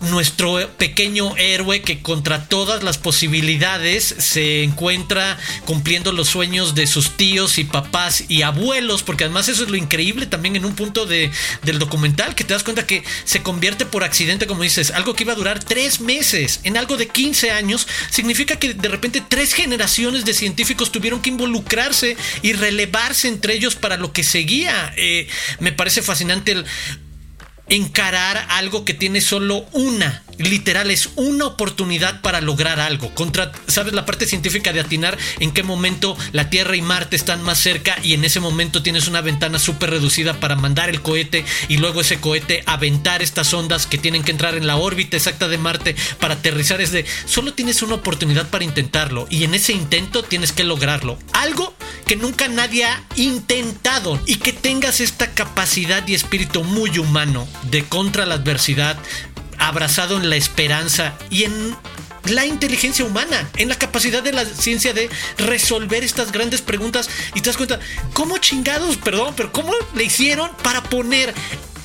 nuestro 0.00 0.68
pequeño 0.76 1.36
héroe 1.36 1.82
que 1.82 2.00
contra 2.00 2.46
todas 2.46 2.82
las 2.82 2.98
posibilidades 2.98 4.14
se 4.18 4.62
encuentra 4.62 5.38
cumpliendo 5.64 6.12
los 6.12 6.28
sueños 6.28 6.74
de 6.74 6.86
sus 6.86 7.16
tíos 7.16 7.58
y 7.58 7.64
papás 7.64 8.24
y 8.28 8.42
abuelos, 8.42 9.02
porque 9.02 9.24
además 9.24 9.48
eso 9.48 9.64
es 9.64 9.70
lo 9.70 9.76
increíble 9.76 10.26
también 10.26 10.56
en 10.56 10.64
un 10.64 10.74
punto 10.74 11.06
de, 11.06 11.30
del 11.62 11.78
documental, 11.78 12.34
que 12.34 12.44
te 12.44 12.54
das 12.54 12.62
cuenta 12.62 12.86
que 12.86 13.02
se 13.24 13.42
convierte 13.42 13.86
por 13.86 14.04
accidente, 14.04 14.46
como 14.46 14.62
dices, 14.62 14.90
algo 14.90 15.14
que 15.14 15.24
iba 15.24 15.32
a 15.32 15.36
durar 15.36 15.62
tres 15.62 16.00
meses 16.00 16.60
en 16.64 16.76
algo 16.76 16.96
de 16.96 17.08
15 17.08 17.50
años, 17.50 17.86
significa 18.10 18.56
que 18.56 18.74
de 18.74 18.88
repente 18.88 19.22
tres 19.26 19.52
generaciones 19.52 20.24
de 20.24 20.34
científicos 20.34 20.92
tuvieron 20.92 21.20
que 21.20 21.30
involucrarse 21.30 22.16
y 22.42 22.52
relevarse 22.52 23.28
entre 23.28 23.54
ellos 23.54 23.74
para 23.74 23.96
lo 23.96 24.12
que 24.12 24.22
seguía. 24.22 24.92
Eh, 24.96 25.28
me 25.60 25.72
parece 25.72 26.02
fascinante 26.02 26.52
el 26.52 26.66
encarar 27.68 28.46
algo 28.50 28.84
que 28.84 28.94
tiene 28.94 29.20
solo 29.20 29.66
una, 29.72 30.22
literal, 30.38 30.90
es 30.90 31.10
una 31.16 31.46
oportunidad 31.46 32.20
para 32.20 32.40
lograr 32.40 32.80
algo. 32.80 33.14
Contra, 33.14 33.52
¿sabes? 33.66 33.92
La 33.92 34.06
parte 34.06 34.26
científica 34.26 34.72
de 34.72 34.80
atinar 34.80 35.18
en 35.40 35.52
qué 35.52 35.62
momento 35.62 36.16
la 36.32 36.50
Tierra 36.50 36.76
y 36.76 36.82
Marte 36.82 37.16
están 37.16 37.42
más 37.42 37.58
cerca 37.58 37.96
y 38.02 38.14
en 38.14 38.24
ese 38.24 38.40
momento 38.40 38.82
tienes 38.82 39.08
una 39.08 39.20
ventana 39.20 39.58
súper 39.58 39.90
reducida 39.90 40.34
para 40.40 40.56
mandar 40.56 40.88
el 40.88 41.02
cohete 41.02 41.44
y 41.68 41.78
luego 41.78 42.00
ese 42.00 42.20
cohete 42.20 42.62
aventar 42.66 43.22
estas 43.22 43.52
ondas 43.52 43.86
que 43.86 43.98
tienen 43.98 44.22
que 44.22 44.30
entrar 44.30 44.54
en 44.54 44.66
la 44.66 44.76
órbita 44.76 45.16
exacta 45.16 45.48
de 45.48 45.58
Marte 45.58 45.96
para 46.20 46.34
aterrizar. 46.34 46.80
Es 46.80 46.92
de, 46.92 47.04
solo 47.26 47.54
tienes 47.54 47.82
una 47.82 47.96
oportunidad 47.96 48.48
para 48.48 48.64
intentarlo 48.64 49.26
y 49.30 49.44
en 49.44 49.54
ese 49.54 49.72
intento 49.72 50.22
tienes 50.22 50.52
que 50.52 50.64
lograrlo. 50.64 51.18
Algo 51.32 51.74
que 52.08 52.16
nunca 52.16 52.48
nadie 52.48 52.86
ha 52.86 53.04
intentado 53.16 54.18
y 54.24 54.36
que 54.36 54.54
tengas 54.54 55.00
esta 55.00 55.34
capacidad 55.34 56.08
y 56.08 56.14
espíritu 56.14 56.64
muy 56.64 56.98
humano 56.98 57.46
de 57.64 57.84
contra 57.84 58.24
la 58.24 58.36
adversidad, 58.36 58.96
abrazado 59.58 60.16
en 60.16 60.30
la 60.30 60.36
esperanza 60.36 61.12
y 61.28 61.44
en 61.44 61.76
la 62.24 62.46
inteligencia 62.46 63.04
humana, 63.04 63.50
en 63.58 63.68
la 63.68 63.74
capacidad 63.74 64.22
de 64.22 64.32
la 64.32 64.46
ciencia 64.46 64.94
de 64.94 65.10
resolver 65.36 66.02
estas 66.02 66.32
grandes 66.32 66.62
preguntas 66.62 67.10
y 67.34 67.42
te 67.42 67.50
das 67.50 67.58
cuenta, 67.58 67.78
¿cómo 68.14 68.38
chingados, 68.38 68.96
perdón, 68.96 69.34
pero 69.36 69.52
cómo 69.52 69.74
le 69.94 70.04
hicieron 70.04 70.50
para 70.62 70.82
poner 70.82 71.34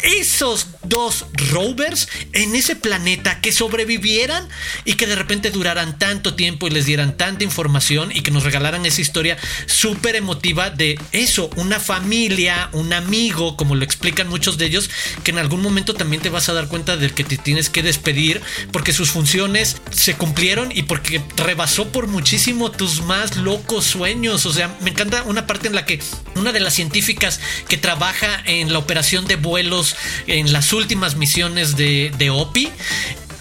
esos 0.03 0.67
dos 0.83 1.25
rovers 1.51 2.09
en 2.33 2.55
ese 2.55 2.75
planeta 2.75 3.39
que 3.39 3.51
sobrevivieran 3.51 4.47
y 4.85 4.93
que 4.93 5.07
de 5.07 5.15
repente 5.15 5.49
duraran 5.49 5.97
tanto 5.97 6.35
tiempo 6.35 6.67
y 6.67 6.71
les 6.71 6.85
dieran 6.85 7.17
tanta 7.17 7.43
información 7.43 8.11
y 8.11 8.21
que 8.21 8.31
nos 8.31 8.43
regalaran 8.43 8.85
esa 8.85 9.01
historia 9.01 9.37
súper 9.65 10.15
emotiva 10.15 10.69
de 10.69 10.99
eso, 11.11 11.49
una 11.55 11.79
familia, 11.79 12.69
un 12.73 12.93
amigo, 12.93 13.55
como 13.57 13.75
lo 13.75 13.83
explican 13.83 14.27
muchos 14.27 14.57
de 14.57 14.65
ellos, 14.65 14.89
que 15.23 15.31
en 15.31 15.39
algún 15.39 15.61
momento 15.61 15.93
también 15.93 16.21
te 16.21 16.29
vas 16.29 16.49
a 16.49 16.53
dar 16.53 16.67
cuenta 16.67 16.97
del 16.97 17.13
que 17.13 17.23
te 17.23 17.37
tienes 17.37 17.69
que 17.69 17.81
despedir 17.81 18.41
porque 18.71 18.93
sus 18.93 19.09
funciones 19.09 19.77
se 19.91 20.15
cumplieron 20.15 20.71
y 20.75 20.83
porque 20.83 21.21
rebasó 21.37 21.91
por 21.91 22.07
muchísimo 22.07 22.71
tus 22.71 23.01
más 23.01 23.37
locos 23.37 23.85
sueños. 23.85 24.45
O 24.45 24.53
sea, 24.53 24.75
me 24.81 24.89
encanta 24.89 25.23
una 25.23 25.47
parte 25.47 25.67
en 25.67 25.75
la 25.75 25.85
que 25.85 25.99
una 26.35 26.51
de 26.51 26.59
las 26.59 26.73
científicas 26.73 27.39
que 27.67 27.77
trabaja 27.77 28.41
en 28.45 28.73
la 28.73 28.79
operación 28.79 29.25
de 29.25 29.37
vuelos 29.37 29.92
en 30.27 30.51
las 30.53 30.73
últimas 30.73 31.15
misiones 31.15 31.75
de, 31.75 32.29
OPI 32.31 32.69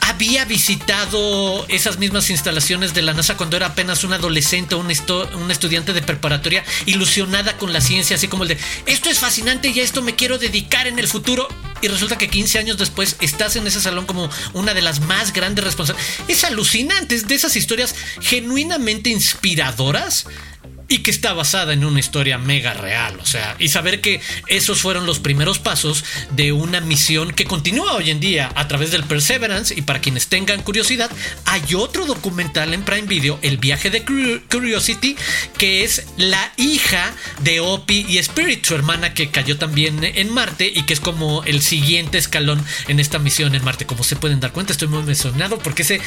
había 0.01 0.45
visitado 0.45 1.65
esas 1.69 1.99
mismas 1.99 2.29
instalaciones 2.29 2.93
de 2.93 3.03
la 3.03 3.15
NASA 3.15 3.37
cuando 3.37 3.57
era 3.57 3.67
apenas 3.67 4.03
un 4.05 4.13
adolescente 4.13 4.75
o 4.75 4.79
un, 4.79 4.87
un, 4.87 5.51
estudiante 5.51 5.93
de 5.93 6.03
preparatoria 6.03 6.65
ilusionada 6.87 7.57
con 7.57 7.73
la 7.73 7.81
ciencia, 7.81 8.17
así 8.17 8.27
como 8.29 8.43
el 8.43 8.51
de, 8.51 8.59
esto 8.87 9.09
es 9.09 9.21
fascinante 9.21 9.69
y 9.69 9.81
a 9.81 9.83
esto 9.83 10.03
me 10.03 10.17
quiero 10.17 10.39
dedicar 10.39 10.87
en 10.87 10.99
el 10.99 11.09
futuro. 11.09 11.49
Y 11.81 11.89
resulta 11.89 12.17
que 12.17 12.29
15 12.29 12.61
años 12.61 12.79
después 12.79 13.17
estás 13.21 13.57
en 13.57 13.67
ese 13.67 13.81
salón 13.81 14.07
como 14.07 14.31
una 14.53 14.73
de 14.73 14.83
las 14.83 15.01
más 15.01 15.33
grandes 15.33 15.65
responsables. 15.65 16.05
Es 16.29 16.45
alucinante, 16.45 17.17
es 17.17 17.27
de 17.27 17.35
esas 17.35 17.57
historias 17.57 17.95
genuinamente 18.21 19.11
inspiradoras 19.11 20.27
y 20.93 20.99
que 20.99 21.11
está 21.11 21.33
basada 21.33 21.73
en 21.73 21.87
una 21.87 22.01
historia 22.01 22.37
mega 22.37 22.75
real. 22.75 23.19
O 23.19 23.25
sea, 23.25 23.57
y 23.59 23.69
saber 23.69 24.03
que 24.03 24.21
esos 24.47 24.83
fueron 24.83 25.07
los 25.07 25.21
primeros 25.21 25.59
pasos 25.59 26.05
de 26.33 26.53
una 26.53 26.83
misión 26.83 27.33
que 27.33 27.47
continúa 27.47 27.95
hoy 27.95 28.11
en 28.11 28.21
día 28.21 28.53
a 28.57 28.69
través 28.69 28.91
del 28.91 29.05
Perseverance. 29.05 29.73
Y 29.75 29.81
para 29.81 30.03
quienes 30.03 30.27
tengan 30.27 30.61
curiosidad, 30.61 31.11
hay 31.47 31.63
otro 31.77 32.05
documental 32.05 32.75
en 32.75 32.85
Prime 32.85 33.09
Video, 33.09 33.39
El 33.41 33.57
viaje 33.57 33.89
de 33.89 34.05
Curiosity, 34.51 35.17
que 35.57 35.83
es 35.83 36.05
la 36.19 36.53
hija 36.59 37.15
de 37.41 37.61
Opie 37.61 38.05
y 38.07 38.19
Spirit, 38.19 38.63
su 38.63 38.75
hermana 38.75 39.15
que 39.15 39.31
cayó 39.31 39.57
también 39.57 40.05
en 40.05 40.31
Marte 40.31 40.71
y 40.75 40.83
que 40.83 40.93
es 40.93 41.01
como 41.01 41.43
el 41.45 41.63
siguiente 41.63 42.19
escalón 42.19 42.63
en 42.89 43.01
esta 43.01 43.19
misión 43.19 43.55
en 43.55 43.65
Marte. 43.65 43.87
Como 43.87 44.05
se 44.05 44.17
pueden 44.17 44.41
dar 44.41 44.53
cuenta, 44.53 44.75
estoy 44.75 44.89
muy 44.89 45.01
emocionado 45.01 45.59
porque 45.59 45.85
ese 45.85 46.03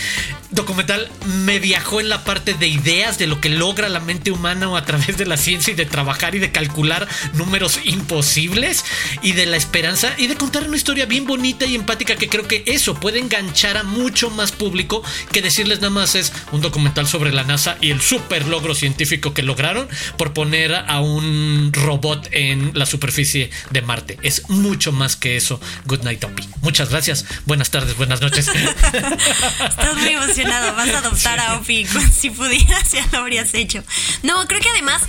documental 0.52 1.10
me 1.44 1.58
viajó 1.58 2.02
en 2.02 2.10
la 2.10 2.24
parte 2.24 2.54
de 2.54 2.68
ideas 2.68 3.18
de 3.18 3.26
lo 3.26 3.42
que 3.42 3.50
logra 3.50 3.90
la 3.90 4.00
mente 4.00 4.30
humana 4.30 4.75
a 4.78 4.86
través 4.86 5.18
de 5.18 5.26
la 5.26 5.38
ciencia 5.38 5.72
y 5.72 5.76
de 5.76 5.86
trabajar 5.86 6.36
y 6.36 6.40
de 6.40 6.52
calcular 6.52 7.08
números 7.34 7.80
imposibles 7.84 8.86
y 9.22 9.34
de 9.34 9.46
la 9.46 9.58
esperanza 9.58 10.14
y 10.18 10.28
de 10.28 10.36
contar 10.36 10.68
una 10.68 10.78
historia 10.78 11.06
bien 11.06 11.26
bonita 11.26 11.66
y 11.66 11.76
empática 11.76 12.16
que 12.16 12.30
creo 12.30 12.48
que 12.48 12.64
eso 12.68 12.96
puede 12.96 13.20
enganchar 13.20 13.78
a 13.78 13.84
mucho 13.84 14.30
más 14.30 14.52
público 14.52 15.04
que 15.32 15.42
decirles 15.42 15.80
nada 15.80 15.92
más 15.92 16.16
es 16.16 16.34
un 16.52 16.62
documental 16.62 17.08
sobre 17.08 17.32
la 17.32 17.44
NASA 17.44 17.78
y 17.82 17.92
el 17.92 18.02
super 18.02 18.48
logro 18.48 18.76
científico 18.76 19.34
que 19.34 19.44
lograron 19.44 19.88
por 20.18 20.34
poner 20.34 20.74
a 20.74 21.00
un 21.00 21.72
robot 21.74 22.28
en 22.32 22.72
la 22.74 22.86
superficie 22.86 23.50
de 23.72 23.82
Marte. 23.82 24.18
Es 24.22 24.50
mucho 24.50 24.92
más 24.92 25.16
que 25.16 25.38
eso. 25.38 25.60
Good 25.86 26.04
night, 26.04 26.24
Opie. 26.24 26.48
Muchas 26.62 26.90
gracias. 26.90 27.26
Buenas 27.46 27.70
tardes, 27.70 27.96
buenas 27.98 28.22
noches. 28.22 28.48
Estás 29.70 29.96
muy 29.96 30.10
emocionado. 30.10 30.76
Vas 30.76 30.90
a 30.90 30.98
adoptar 31.00 31.40
a 31.40 31.56
Opie. 31.56 31.88
Si 32.16 32.30
pudieras, 32.30 32.92
ya 32.92 33.06
lo 33.12 33.20
habrías 33.20 33.54
hecho. 33.54 33.84
No, 34.24 34.48
creo 34.48 34.55
que 34.60 34.70
además 34.70 35.02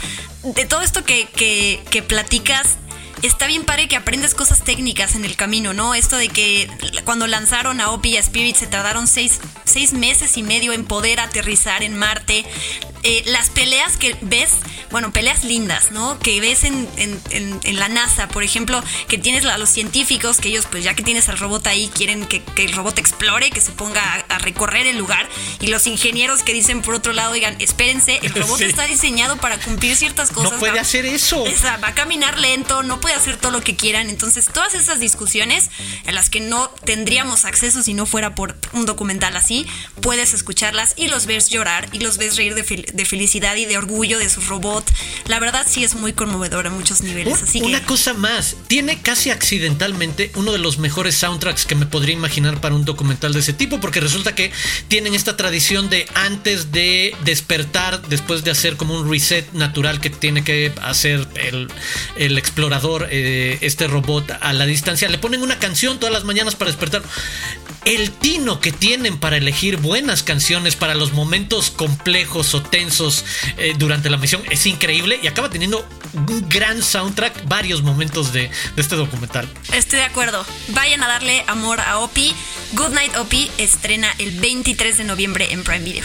de 0.42 0.64
todo 0.64 0.82
esto 0.82 1.04
que, 1.04 1.26
que, 1.26 2.02
platicas, 2.02 2.76
está 3.22 3.46
bien 3.46 3.64
padre 3.64 3.88
que 3.88 3.96
aprendes 3.96 4.34
cosas 4.34 4.62
técnicas 4.62 5.14
en 5.14 5.24
el 5.24 5.36
camino, 5.36 5.72
¿no? 5.72 5.94
Esto 5.94 6.16
de 6.16 6.28
que 6.28 6.70
cuando 7.04 7.26
lanzaron 7.26 7.80
a 7.80 7.90
Opie 7.90 8.12
y 8.12 8.16
a 8.16 8.20
Spirit 8.20 8.56
se 8.56 8.66
tardaron 8.66 9.06
seis, 9.06 9.40
seis 9.64 9.92
meses 9.92 10.36
y 10.36 10.42
medio 10.42 10.72
en 10.72 10.84
poder 10.84 11.20
aterrizar 11.20 11.82
en 11.82 11.96
Marte. 11.96 12.44
Eh, 13.08 13.22
las 13.26 13.50
peleas 13.50 13.96
que 13.96 14.16
ves, 14.20 14.50
bueno, 14.90 15.12
peleas 15.12 15.44
lindas, 15.44 15.92
¿no? 15.92 16.18
Que 16.18 16.40
ves 16.40 16.64
en, 16.64 16.88
la 17.78 17.88
NASA, 17.88 18.26
por 18.26 18.42
ejemplo, 18.42 18.82
que 19.06 19.16
tienes 19.16 19.44
a 19.44 19.58
los 19.58 19.68
científicos, 19.68 20.38
que 20.38 20.48
ellos, 20.48 20.66
pues 20.68 20.82
ya 20.82 20.94
que 20.94 21.04
tienes 21.04 21.28
al 21.28 21.38
robot 21.38 21.68
ahí, 21.68 21.88
quieren 21.94 22.26
que, 22.26 22.42
el 22.56 22.72
robot 22.72 22.98
explore, 22.98 23.50
que 23.50 23.60
se 23.60 23.70
ponga 23.70 24.02
a, 24.28 24.38
recorrer 24.38 24.88
el 24.88 24.98
lugar, 24.98 25.28
y 25.60 25.68
los 25.68 25.86
ingenieros 25.86 26.42
que 26.42 26.52
dicen 26.52 26.82
por 26.82 26.96
otro 26.96 27.12
lado, 27.12 27.32
digan, 27.32 27.54
espérense, 27.60 28.18
el 28.24 28.34
robot 28.34 28.60
está 28.62 28.88
diseñado 28.88 29.36
para 29.36 29.56
cumplir 29.58 29.94
ciertas 29.94 30.32
cosas. 30.32 30.54
No 30.54 30.58
puede 30.58 30.80
hacer 30.80 31.06
eso. 31.06 31.44
va 31.64 31.88
a 31.88 31.94
caminar 31.94 32.40
lento, 32.40 32.82
no 32.82 33.00
puede 33.00 33.14
hacer 33.14 33.36
todo 33.36 33.52
lo 33.52 33.60
que 33.60 33.76
quieran. 33.76 34.10
Entonces, 34.10 34.46
todas 34.52 34.74
esas 34.74 34.98
discusiones 34.98 35.70
en 36.06 36.16
las 36.16 36.28
que 36.28 36.40
no 36.40 36.70
tendríamos 36.84 37.44
acceso 37.44 37.84
si 37.84 37.94
no 37.94 38.04
fuera 38.04 38.34
por 38.34 38.56
un 38.72 38.84
documental 38.84 39.36
así, 39.36 39.64
puedes 40.02 40.34
escucharlas 40.34 40.94
y 40.96 41.06
los 41.06 41.26
ves 41.26 41.50
llorar 41.50 41.88
y 41.92 42.00
los 42.00 42.18
ves 42.18 42.36
reír 42.36 42.56
de, 42.56 42.94
de 42.96 43.04
felicidad 43.04 43.56
y 43.56 43.66
de 43.66 43.78
orgullo 43.78 44.18
de 44.18 44.28
su 44.28 44.40
robot. 44.40 44.84
La 45.26 45.38
verdad 45.38 45.66
sí 45.68 45.84
es 45.84 45.94
muy 45.94 46.12
conmovedor 46.12 46.66
a 46.66 46.70
muchos 46.70 47.02
niveles. 47.02 47.42
Así 47.42 47.60
Una 47.60 47.84
cosa 47.84 48.14
más, 48.14 48.56
tiene 48.66 49.00
casi 49.00 49.30
accidentalmente 49.30 50.30
uno 50.34 50.52
de 50.52 50.58
los 50.58 50.78
mejores 50.78 51.14
soundtracks 51.16 51.66
que 51.66 51.74
me 51.74 51.86
podría 51.86 52.14
imaginar 52.14 52.60
para 52.60 52.74
un 52.74 52.84
documental 52.84 53.32
de 53.32 53.40
ese 53.40 53.52
tipo, 53.52 53.80
porque 53.80 54.00
resulta 54.00 54.34
que 54.34 54.50
tienen 54.88 55.14
esta 55.14 55.36
tradición 55.36 55.90
de 55.90 56.06
antes 56.14 56.72
de 56.72 57.14
despertar, 57.24 58.02
después 58.08 58.44
de 58.44 58.50
hacer 58.50 58.76
como 58.76 58.94
un 58.94 59.10
reset 59.10 59.50
natural 59.52 60.00
que 60.00 60.10
tiene 60.10 60.42
que 60.44 60.72
hacer 60.82 61.26
el, 62.16 62.38
explorador, 62.38 63.08
eh, 63.10 63.58
este 63.60 63.86
robot 63.86 64.30
a 64.40 64.52
la 64.52 64.66
distancia, 64.66 65.08
le 65.08 65.18
ponen 65.18 65.42
una 65.42 65.58
canción 65.58 65.98
todas 65.98 66.12
las 66.12 66.24
mañanas 66.24 66.54
para 66.54 66.70
despertar 66.70 67.02
el 67.86 68.10
tino 68.10 68.60
que 68.60 68.72
tienen 68.72 69.16
para 69.18 69.36
elegir 69.36 69.76
buenas 69.76 70.24
canciones 70.24 70.74
para 70.74 70.96
los 70.96 71.12
momentos 71.12 71.70
complejos 71.70 72.52
o 72.54 72.60
tensos 72.60 72.85
eh, 73.58 73.74
durante 73.76 74.10
la 74.10 74.16
misión 74.16 74.42
es 74.50 74.66
increíble 74.66 75.18
y 75.22 75.26
acaba 75.26 75.50
teniendo 75.50 75.86
un 76.14 76.48
gran 76.48 76.82
soundtrack 76.82 77.46
varios 77.48 77.82
momentos 77.82 78.32
de, 78.32 78.50
este 78.76 78.96
documental. 78.96 79.48
Estoy 79.72 79.98
de 79.98 80.04
acuerdo. 80.04 80.44
Vayan 80.68 81.02
a 81.02 81.08
darle 81.08 81.44
amor 81.46 81.80
a 81.80 81.98
Opie. 81.98 82.32
Good 82.72 82.90
Night 82.90 83.16
Opie 83.16 83.50
estrena 83.58 84.08
el 84.18 84.38
23 84.40 84.98
de 84.98 85.04
noviembre 85.04 85.52
en 85.52 85.64
Prime 85.64 85.84
Video. 85.84 86.04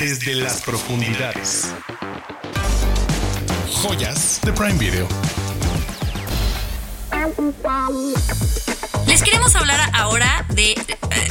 Desde 0.00 0.34
las 0.34 0.60
profundidades. 0.62 1.68
Joyas 3.70 4.40
de 4.42 4.52
Prime 4.52 4.78
Video. 4.78 5.08
Les 9.14 9.22
queremos 9.22 9.54
hablar 9.54 9.78
ahora 9.92 10.44
de, 10.48 10.72
eh, 10.72 10.76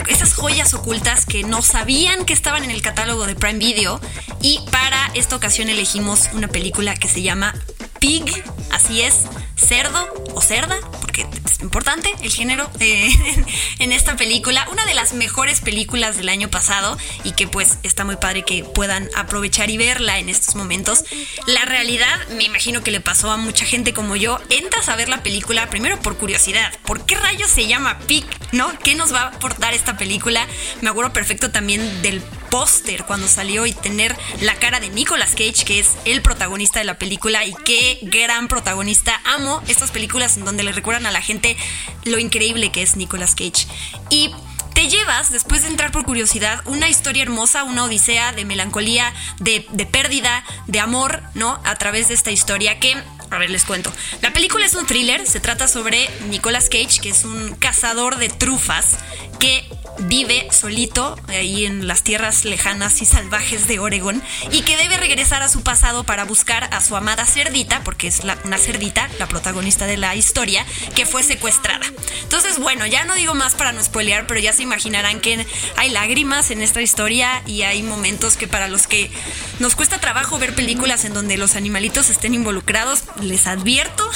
esas 0.07 0.35
joyas 0.35 0.73
ocultas 0.73 1.25
que 1.25 1.43
no 1.43 1.61
sabían 1.61 2.23
que 2.23 2.31
estaban 2.31 2.63
en 2.63 2.71
el 2.71 2.81
catálogo 2.81 3.27
de 3.27 3.35
Prime 3.35 3.59
Video. 3.59 3.99
Y 4.41 4.61
para 4.71 5.11
esta 5.15 5.35
ocasión 5.35 5.67
elegimos 5.67 6.29
una 6.31 6.47
película 6.47 6.95
que 6.95 7.09
se 7.09 7.21
llama 7.21 7.53
Pig, 7.99 8.23
así 8.71 9.01
es, 9.01 9.25
cerdo 9.57 10.07
o 10.33 10.39
cerda, 10.39 10.79
porque 11.13 11.27
es 11.45 11.61
importante 11.61 12.09
el 12.21 12.31
género 12.31 12.69
eh, 12.79 13.07
en 13.79 13.91
esta 13.91 14.15
película, 14.15 14.67
una 14.71 14.83
de 14.85 14.95
las 14.95 15.13
mejores 15.13 15.61
películas 15.61 16.17
del 16.17 16.29
año 16.29 16.49
pasado 16.49 16.97
y 17.23 17.33
que 17.33 17.47
pues 17.47 17.77
está 17.83 18.03
muy 18.03 18.15
padre 18.15 18.43
que 18.43 18.63
puedan 18.63 19.09
aprovechar 19.15 19.69
y 19.69 19.77
verla 19.77 20.17
en 20.17 20.29
estos 20.29 20.55
momentos. 20.55 21.03
La 21.45 21.65
realidad, 21.65 22.27
me 22.29 22.45
imagino 22.45 22.83
que 22.83 22.91
le 22.91 22.99
pasó 22.99 23.31
a 23.31 23.37
mucha 23.37 23.65
gente 23.65 23.93
como 23.93 24.15
yo, 24.15 24.39
entras 24.49 24.89
a 24.89 24.95
ver 24.95 25.07
la 25.07 25.21
película 25.21 25.69
primero 25.69 25.99
por 25.99 26.17
curiosidad, 26.17 26.73
¿por 26.83 27.05
qué 27.05 27.15
rayos 27.15 27.51
se 27.51 27.67
llama 27.67 27.99
Pig? 27.99 28.25
¿No? 28.51 28.71
¿Qué 28.79 28.95
nos 28.95 29.13
va 29.13 29.21
a 29.21 29.27
aportar 29.27 29.73
esta 29.73 29.97
película? 29.97 30.47
Me 30.81 30.89
acuerdo 30.89 31.13
perfecto 31.13 31.51
también 31.51 32.01
del 32.01 32.21
póster 32.53 33.03
cuando 33.05 33.27
salió 33.27 33.65
y 33.65 33.73
tener 33.73 34.15
la 34.41 34.53
cara 34.53 34.79
de 34.79 34.89
Nicolas 34.89 35.31
Cage, 35.31 35.65
que 35.65 35.79
es 35.79 35.89
el 36.05 36.21
protagonista 36.21 36.77
de 36.77 36.85
la 36.85 36.99
película 36.99 37.43
y 37.45 37.53
qué 37.65 37.97
gran 38.03 38.47
protagonista. 38.47 39.19
Amo 39.25 39.63
estas 39.67 39.89
películas 39.89 40.37
en 40.37 40.45
donde 40.45 40.61
le 40.61 40.71
recuerdan 40.71 41.02
a 41.05 41.11
la 41.11 41.21
gente 41.21 41.57
lo 42.05 42.19
increíble 42.19 42.71
que 42.71 42.81
es 42.81 42.95
Nicolas 42.95 43.35
Cage. 43.35 43.67
Y 44.09 44.31
te 44.73 44.87
llevas, 44.87 45.31
después 45.31 45.61
de 45.61 45.67
entrar 45.67 45.91
por 45.91 46.03
curiosidad, 46.03 46.61
una 46.65 46.89
historia 46.89 47.23
hermosa, 47.23 47.63
una 47.63 47.83
odisea 47.83 48.31
de 48.31 48.43
melancolía, 48.43 49.13
de, 49.39 49.65
de, 49.71 49.85
pérdida, 49.85 50.43
de 50.67 50.79
amor, 50.79 51.21
¿no? 51.35 51.59
A 51.63 51.75
través 51.75 52.07
de 52.07 52.15
esta 52.15 52.31
historia 52.31 52.79
que, 52.79 52.95
a 53.29 53.37
ver, 53.37 53.49
les 53.49 53.65
cuento. 53.65 53.91
La 54.21 54.33
película 54.33 54.65
es 54.65 54.73
un 54.73 54.87
thriller, 54.87 55.27
se 55.27 55.39
trata 55.39 55.67
sobre 55.67 56.09
Nicolas 56.29 56.69
Cage, 56.69 56.99
que 57.01 57.09
es 57.09 57.23
un 57.23 57.55
cazador 57.55 58.17
de 58.17 58.29
trufas 58.29 58.97
que 59.39 59.69
vive 59.99 60.47
solito 60.51 61.15
ahí 61.27 61.65
en 61.65 61.87
las 61.87 62.03
tierras 62.03 62.45
lejanas 62.45 63.01
y 63.01 63.05
salvajes 63.05 63.67
de 63.67 63.79
Oregon 63.79 64.21
y 64.51 64.61
que 64.61 64.77
debe 64.77 64.97
regresar 64.97 65.43
a 65.43 65.49
su 65.49 65.61
pasado 65.61 66.03
para 66.03 66.25
buscar 66.25 66.69
a 66.73 66.81
su 66.81 66.95
amada 66.95 67.25
cerdita, 67.25 67.81
porque 67.83 68.07
es 68.07 68.21
una 68.43 68.57
cerdita, 68.57 69.09
la 69.19 69.27
protagonista 69.27 69.85
de 69.85 69.97
la 69.97 70.15
historia, 70.15 70.65
que 70.95 71.05
fue 71.05 71.23
secuestrada. 71.23 71.85
Entonces, 72.23 72.59
bueno, 72.59 72.85
ya 72.85 73.05
no 73.05 73.15
digo 73.15 73.33
más 73.33 73.55
para 73.55 73.71
no 73.71 73.83
spoilear, 73.83 74.27
pero 74.27 74.39
ya 74.39 74.53
se 74.53 74.63
imaginarán 74.63 75.19
que 75.19 75.45
hay 75.77 75.89
lágrimas 75.89 76.51
en 76.51 76.61
esta 76.61 76.81
historia 76.81 77.41
y 77.45 77.63
hay 77.63 77.83
momentos 77.83 78.37
que 78.37 78.47
para 78.47 78.67
los 78.67 78.87
que 78.87 79.11
nos 79.59 79.75
cuesta 79.75 79.99
trabajo 79.99 80.39
ver 80.39 80.55
películas 80.55 81.05
en 81.05 81.13
donde 81.13 81.37
los 81.37 81.55
animalitos 81.55 82.09
estén 82.09 82.33
involucrados, 82.33 83.03
les 83.21 83.47
advierto 83.47 84.09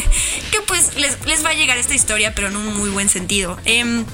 que 0.50 0.60
pues 0.62 0.94
les, 0.96 1.24
les 1.26 1.44
va 1.44 1.50
a 1.50 1.54
llegar 1.54 1.78
esta 1.78 1.94
historia, 1.94 2.34
pero 2.34 2.48
en 2.48 2.56
un 2.56 2.76
muy 2.76 2.90
buen 2.90 3.08
sentido. 3.08 3.58
Eh, 3.64 4.04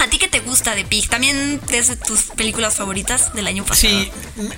¿A 0.00 0.08
ti 0.08 0.16
qué 0.16 0.28
te 0.28 0.40
gusta 0.40 0.74
de 0.74 0.84
Pig? 0.86 1.08
¿También 1.10 1.60
es 1.70 1.88
de 1.88 1.96
tus 1.96 2.22
películas 2.34 2.74
favoritas 2.74 3.34
del 3.34 3.46
año 3.46 3.66
pasado? 3.66 3.92
Sí, 3.92 4.10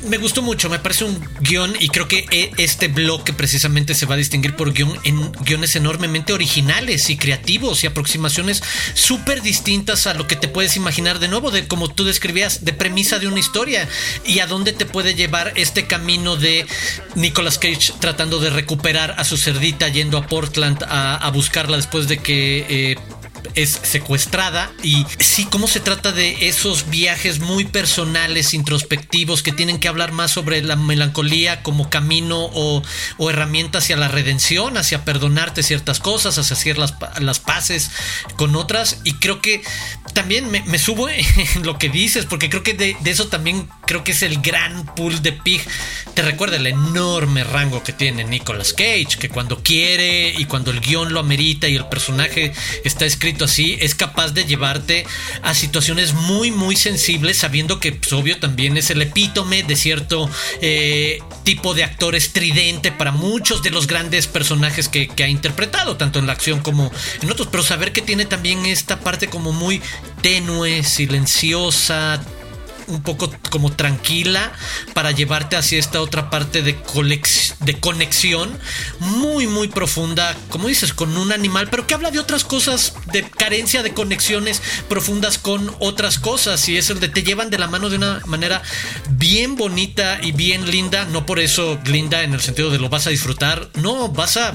me 0.07 0.17
gustó 0.19 0.41
mucho. 0.41 0.71
Me 0.71 0.79
parece 0.79 1.05
un 1.05 1.21
guion 1.41 1.75
y 1.81 1.89
creo 1.89 2.07
que 2.07 2.27
e, 2.31 2.53
este 2.59 2.87
bloque 2.87 3.33
precisamente 3.33 3.95
se 3.95 4.07
va 4.07 4.15
a 4.15 4.19
distinguir 4.19 4.55
por 4.55 4.73
en 4.79 5.33
guiones 5.45 5.75
enormemente 5.75 6.33
originales 6.33 7.11
y 7.11 7.17
creativos 7.17 7.83
y 7.83 7.89
aproximaciones 7.89 8.63
súper 8.95 9.43
distintas 9.43 10.07
a 10.07 10.15
lo 10.15 10.29
que 10.29 10.37
te 10.37 10.47
puedes 10.47 10.77
imaginar 10.77 11.19
de 11.19 11.27
nuevo, 11.27 11.51
de 11.51 11.67
como 11.67 11.89
tú 11.89 12.05
describías, 12.05 12.65
de 12.65 12.73
premisa 12.73 13.19
de 13.19 13.27
una 13.27 13.41
historia 13.41 13.89
y 14.25 14.39
a 14.39 14.47
dónde 14.47 14.73
te 14.73 14.87
puede 14.87 15.15
llevar 15.17 15.53
este 15.57 15.87
camino 15.89 16.37
de 16.37 16.67
Nicolas 17.17 17.59
Cage 17.59 17.93
tratando 17.99 18.39
de 18.39 18.51
recuperar 18.51 19.17
a 19.19 19.25
su 19.25 19.37
cerdita 19.37 19.89
yendo 19.89 20.19
a 20.19 20.27
Portland 20.29 20.85
a, 20.89 21.29
buscarla 21.35 21.77
después 21.77 22.07
de 22.07 22.19
que... 22.19 22.67
Eh, 22.69 22.97
es 23.55 23.81
secuestrada 23.83 24.71
y 24.83 25.07
sí, 25.19 25.47
cómo 25.47 25.67
se 25.67 25.81
trata 25.81 26.13
de 26.13 26.49
esos 26.49 26.89
viajes 26.89 27.41
muy 27.41 27.65
personales, 27.65 28.55
introspectivos, 28.55 29.43
que 29.43 29.53
tienen 29.53 29.79
que 29.79 29.89
hablar 29.89 30.13
más 30.13 30.31
sobre 30.31 30.63
la 30.63 30.77
melancolía 30.77 31.63
como 31.63 31.91
camino 31.91 32.51
o, 32.53 32.83
herramienta 33.31 33.79
hacia 33.79 33.97
la 33.97 34.09
redención, 34.09 34.77
hacia 34.77 35.05
perdonarte 35.05 35.63
ciertas 35.63 36.01
cosas, 36.01 36.39
hacia 36.39 36.55
hacer 36.55 36.79
las, 36.79 36.95
las 37.21 37.41
paces 37.41 37.91
con 38.37 38.57
otras. 38.57 39.01
Y 39.05 39.15
creo 39.15 39.41
que 39.41 39.63
también 40.13 40.51
me, 40.51 40.79
subo 40.79 41.09
en 41.09 41.27
lo 41.63 41.79
que 41.79 41.89
dices, 41.89 42.27
porque 42.27 42.51
creo 42.51 42.63
que 42.63 42.75
de, 42.75 42.97
eso 43.05 43.29
también 43.29 43.69
creo 43.93 44.05
que 44.05 44.13
es 44.13 44.23
el 44.23 44.41
gran 44.41 44.87
pool 44.95 45.21
de 45.21 45.33
Pig. 45.33 45.61
Te 46.15 46.23
recuerda 46.23 46.57
el 46.57 46.67
enorme 46.67 47.45
rango 47.45 47.83
que 47.83 47.93
tiene 47.93 48.25
Nicolas 48.25 48.73
Cage, 48.73 49.19
que 49.21 49.29
cuando 49.29 49.63
quiere 49.63 50.31
y 50.31 50.47
cuando 50.47 50.71
el 50.71 50.81
guion 50.81 51.13
lo 51.13 51.21
amerita 51.21 51.69
y 51.69 51.77
el 51.77 51.87
personaje 51.89 52.55
está 52.85 53.05
escrito 53.05 53.45
así, 53.45 53.77
es 53.83 53.95
capaz 53.95 54.31
de 54.31 54.47
llevarte 54.47 55.05
a 55.43 55.55
situaciones 55.55 56.15
muy, 56.15 56.51
muy 56.51 56.75
sensibles, 56.75 57.37
sabiendo 57.37 57.81
que, 57.81 57.93
pues, 57.93 58.11
obvio, 58.15 58.39
también 58.39 58.79
es 58.79 58.89
el 58.89 59.03
epítome 59.03 59.63
de 59.63 59.77
cierto 59.77 60.31
eh, 60.63 61.19
tipo 61.43 61.75
de 61.75 61.85
actor 61.85 62.15
estridente 62.15 62.93
para 62.93 63.13
muchos 63.13 63.63
de 63.63 63.73
los 63.73 63.87
grandes 63.87 64.27
personajes 64.27 64.89
que, 64.89 65.07
que 65.09 65.25
ha 65.25 65.29
interpretado, 65.29 65.99
tanto 65.99 66.19
en 66.19 66.27
la 66.27 66.33
acción 66.33 66.61
como 66.61 66.91
en 67.21 67.31
otros, 67.31 67.49
pero 67.53 67.63
saber 67.63 67.93
que 67.93 68.01
tiene 68.01 68.25
también 68.25 68.65
esta 68.65 69.01
parte 69.01 69.29
como 69.29 69.53
muy 69.53 69.83
tenue, 70.23 70.83
silenciosa, 70.83 72.23
un 72.88 73.03
poco 73.03 73.33
como 73.51 73.73
tranquila 73.73 74.53
para 74.95 75.11
llevarte 75.11 75.57
hacia 75.57 75.79
esta 75.79 76.01
otra 76.01 76.31
parte 76.31 76.62
de, 76.62 76.79
de 77.61 77.81
conexión 77.81 78.59
muy 79.01 79.47
muy 79.47 79.68
profunda, 79.68 80.37
como 80.49 80.68
dices, 80.68 80.92
con 80.92 81.16
un 81.16 81.33
animal, 81.33 81.68
pero 81.71 81.87
que 81.87 81.95
habla 81.95 82.11
de 82.11 82.18
otras 82.18 82.45
cosas, 82.45 82.95
de 83.12 83.23
carencia 83.23 83.83
de 83.83 83.92
conexiones 83.92 84.62
profundas 84.88 85.38
con 85.38 85.75
otras 85.79 86.18
cosas 86.18 86.68
y 86.68 86.77
es 86.77 86.90
el 86.90 87.01
de 87.01 87.09
te 87.09 87.23
llevan 87.23 87.51
de 87.51 87.59
la 87.59 87.66
mano 87.66 87.90
de 87.90 87.97
una 87.97 88.21
manera 88.27 88.62
bien 89.11 89.57
bonita 89.57 90.18
y 90.23 90.33
bien 90.33 90.71
linda, 90.71 91.05
no 91.07 91.27
por 91.27 91.40
eso 91.40 91.79
linda 91.87 92.23
en 92.23 92.35
el 92.35 92.40
sentido 92.40 92.71
de 92.71 92.79
lo 92.79 92.88
vas 92.88 93.07
a 93.07 93.11
disfrutar, 93.11 93.71
no, 93.75 94.09
vas 94.09 94.37
a 94.37 94.55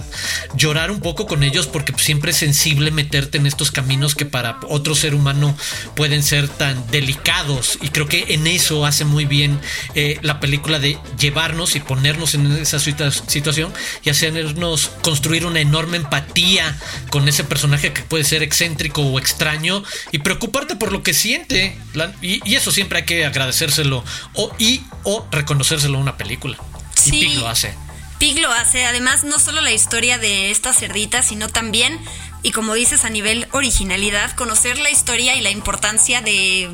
llorar 0.55 0.91
un 0.91 0.99
poco 0.99 1.27
con 1.27 1.43
ellos 1.43 1.67
porque 1.67 1.93
siempre 1.97 2.31
es 2.31 2.37
sensible 2.37 2.91
meterte 2.91 3.37
en 3.37 3.45
estos 3.45 3.71
caminos 3.71 4.15
que 4.15 4.25
para 4.25 4.59
otro 4.69 4.95
ser 4.95 5.15
humano 5.15 5.55
pueden 5.95 6.23
ser 6.23 6.47
tan 6.47 6.89
delicados 6.91 7.77
y 7.81 7.89
creo 7.89 8.07
que 8.07 8.25
en 8.27 8.47
eso 8.47 8.85
hace 8.85 9.05
muy 9.05 9.25
bien 9.25 9.59
eh, 9.95 10.19
la 10.21 10.39
película 10.39 10.79
de 10.79 10.97
llevarnos 11.19 11.75
y 11.75 11.79
ponernos 11.79 12.33
en 12.33 12.51
esa 12.53 12.79
situación 12.79 13.73
y 14.03 14.09
hacernos 14.09 14.91
construir 15.01 15.45
una 15.45 15.59
enorme 15.59 15.97
empatía 15.97 16.77
con 17.09 17.27
ese 17.27 17.43
personaje 17.43 17.93
que 17.93 18.01
puede 18.01 18.23
ser 18.23 18.43
excéntrico 18.43 19.01
o 19.01 19.19
extraño 19.19 19.83
y 20.11 20.19
preocuparte 20.19 20.75
por 20.75 20.91
lo 20.91 21.03
que 21.03 21.13
siente. 21.13 21.77
y, 22.21 22.55
eso 22.55 22.71
siempre 22.71 22.99
hay 22.99 23.05
que 23.05 23.25
agradecérselo 23.25 24.03
o, 24.33 24.51
y 24.57 24.81
o 25.03 25.27
reconocérselo 25.31 25.97
a 25.97 26.01
una 26.01 26.17
película. 26.17 26.57
Sí. 26.95 27.15
Y 27.15 27.21
Pig 27.21 27.39
lo 27.39 27.47
hace. 27.47 27.73
Pig 28.19 28.39
lo 28.39 28.51
hace, 28.51 28.85
además 28.85 29.23
no 29.23 29.37
solo 29.37 29.61
la 29.61 29.71
historia 29.71 30.17
de 30.17 30.49
esta 30.49 30.73
cerdita, 30.73 31.21
sino 31.21 31.49
también 31.49 31.99
y 32.47 32.51
como 32.51 32.75
dices 32.75 33.03
a 33.03 33.09
nivel 33.09 33.45
originalidad, 33.51 34.33
conocer 34.37 34.79
la 34.79 34.89
historia 34.89 35.35
y 35.35 35.41
la 35.41 35.49
importancia 35.49 36.21
de 36.21 36.69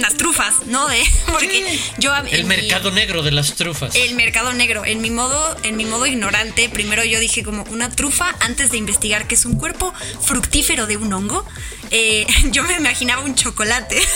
las 0.00 0.14
trufas, 0.14 0.54
¿no? 0.66 0.86
De 0.86 1.02
porque 1.26 1.80
yo 1.98 2.14
el 2.30 2.44
mercado 2.44 2.92
negro 2.92 3.24
de 3.24 3.32
las 3.32 3.54
trufas. 3.54 3.96
El 3.96 4.14
mercado 4.14 4.52
negro, 4.52 4.84
en 4.84 5.00
mi 5.00 5.10
modo 5.10 5.56
en 5.64 5.76
mi 5.76 5.86
modo 5.86 6.06
ignorante, 6.06 6.68
primero 6.68 7.02
yo 7.04 7.18
dije 7.18 7.42
como 7.42 7.64
una 7.64 7.90
trufa 7.90 8.36
antes 8.38 8.70
de 8.70 8.76
investigar 8.76 9.26
que 9.26 9.34
es 9.34 9.44
un 9.44 9.58
cuerpo 9.58 9.92
fructífero 10.20 10.86
de 10.86 10.96
un 10.96 11.12
hongo. 11.12 11.44
Eh, 11.90 12.24
yo 12.52 12.62
me 12.62 12.76
imaginaba 12.76 13.22
un 13.22 13.34
chocolate. 13.34 14.00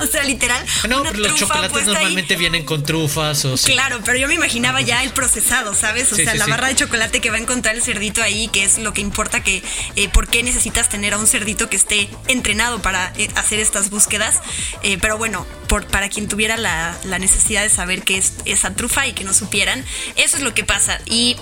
O 0.00 0.06
sea, 0.06 0.22
literal. 0.24 0.64
No, 0.88 1.04
los 1.04 1.34
chocolates 1.34 1.84
normalmente 1.84 2.36
vienen 2.36 2.64
con 2.64 2.82
trufas 2.82 3.44
o 3.44 3.54
Claro, 3.56 4.00
pero 4.04 4.18
yo 4.18 4.28
me 4.28 4.34
imaginaba 4.34 4.80
ya 4.80 5.02
el 5.02 5.10
procesado, 5.10 5.74
¿sabes? 5.74 6.10
O 6.12 6.16
sea, 6.16 6.34
la 6.34 6.46
barra 6.46 6.68
de 6.68 6.76
chocolate 6.76 7.20
que 7.20 7.30
va 7.30 7.36
a 7.36 7.40
encontrar 7.40 7.74
el 7.74 7.82
cerdito 7.82 8.22
ahí, 8.22 8.48
que 8.48 8.64
es 8.64 8.78
lo 8.78 8.94
que 8.94 9.02
importa 9.02 9.42
que 9.42 9.62
eh, 9.96 10.08
por 10.08 10.19
qué 10.28 10.42
necesitas 10.42 10.88
tener 10.88 11.14
a 11.14 11.18
un 11.18 11.26
cerdito 11.26 11.68
que 11.68 11.76
esté 11.76 12.08
entrenado 12.28 12.82
para 12.82 13.12
eh, 13.16 13.28
hacer 13.36 13.60
estas 13.60 13.90
búsquedas. 13.90 14.40
Eh, 14.82 14.98
pero 15.00 15.18
bueno, 15.18 15.46
por, 15.68 15.86
para 15.86 16.08
quien 16.08 16.28
tuviera 16.28 16.56
la, 16.56 16.96
la 17.04 17.18
necesidad 17.18 17.62
de 17.62 17.70
saber 17.70 18.02
qué 18.02 18.18
es 18.18 18.34
esa 18.44 18.74
trufa 18.74 19.06
y 19.06 19.12
que 19.12 19.24
no 19.24 19.32
supieran, 19.32 19.84
eso 20.16 20.36
es 20.36 20.42
lo 20.42 20.54
que 20.54 20.64
pasa. 20.64 21.00
Y 21.06 21.36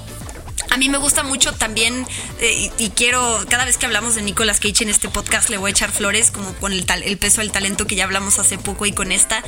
a 0.70 0.76
mí 0.76 0.88
me 0.88 0.98
gusta 0.98 1.22
mucho 1.22 1.52
también, 1.52 2.06
eh, 2.40 2.70
y, 2.78 2.90
quiero, 2.90 3.44
cada 3.48 3.64
vez 3.64 3.78
que 3.78 3.86
hablamos 3.86 4.14
de 4.14 4.22
Nicolas 4.22 4.60
Cage 4.60 4.84
en 4.84 4.90
este 4.90 5.08
podcast, 5.08 5.48
le 5.48 5.56
voy 5.56 5.70
a 5.70 5.72
echar 5.72 5.90
flores 5.90 6.30
como 6.30 6.52
con 6.54 6.72
el, 6.72 6.84
tal, 6.86 7.02
el 7.02 7.18
peso 7.18 7.40
del 7.40 7.52
talento 7.52 7.86
que 7.86 7.94
ya 7.94 8.04
hablamos 8.04 8.38
hace 8.38 8.58
poco 8.58 8.86
y 8.86 8.92
con 8.92 9.12
esta, 9.12 9.42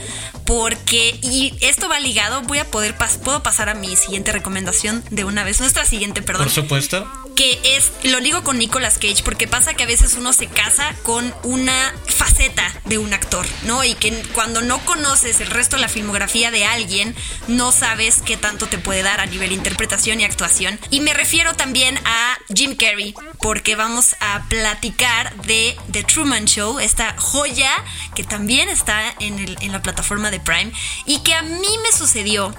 porque, 0.46 1.18
y 1.22 1.54
esto 1.60 1.88
va 1.88 2.00
ligado, 2.00 2.42
voy 2.42 2.58
a 2.58 2.70
poder, 2.70 2.96
puedo 3.22 3.42
pasar 3.42 3.68
a 3.68 3.74
mi 3.74 3.96
siguiente 3.96 4.32
recomendación 4.32 5.02
de 5.10 5.24
una 5.24 5.44
vez, 5.44 5.60
nuestra 5.60 5.84
siguiente, 5.84 6.22
perdón. 6.22 6.44
Por 6.44 6.52
supuesto 6.52 7.06
que 7.40 7.58
es, 7.64 7.90
lo 8.04 8.20
digo 8.20 8.44
con 8.44 8.58
Nicolas 8.58 8.98
Cage, 8.98 9.22
porque 9.24 9.48
pasa 9.48 9.72
que 9.72 9.84
a 9.84 9.86
veces 9.86 10.14
uno 10.18 10.34
se 10.34 10.46
casa 10.46 10.94
con 11.04 11.34
una 11.42 11.94
faceta 12.06 12.70
de 12.84 12.98
un 12.98 13.14
actor, 13.14 13.46
¿no? 13.64 13.82
Y 13.82 13.94
que 13.94 14.12
cuando 14.34 14.60
no 14.60 14.78
conoces 14.84 15.40
el 15.40 15.46
resto 15.46 15.76
de 15.76 15.80
la 15.80 15.88
filmografía 15.88 16.50
de 16.50 16.66
alguien, 16.66 17.14
no 17.48 17.72
sabes 17.72 18.20
qué 18.26 18.36
tanto 18.36 18.66
te 18.66 18.76
puede 18.76 19.02
dar 19.02 19.20
a 19.20 19.26
nivel 19.26 19.52
interpretación 19.52 20.20
y 20.20 20.24
actuación. 20.24 20.78
Y 20.90 21.00
me 21.00 21.14
refiero 21.20 21.52
también 21.52 21.98
a 22.06 22.38
Jim 22.48 22.76
Carrey, 22.76 23.14
porque 23.42 23.76
vamos 23.76 24.16
a 24.20 24.42
platicar 24.48 25.36
de 25.42 25.76
The 25.92 26.02
Truman 26.02 26.46
Show, 26.46 26.80
esta 26.80 27.14
joya 27.18 27.70
que 28.14 28.24
también 28.24 28.70
está 28.70 29.02
en, 29.20 29.38
el, 29.38 29.58
en 29.60 29.70
la 29.70 29.82
plataforma 29.82 30.30
de 30.30 30.40
Prime 30.40 30.72
y 31.04 31.18
que 31.18 31.34
a 31.34 31.42
mí 31.42 31.68
me 31.82 31.92
sucedió 31.92 32.54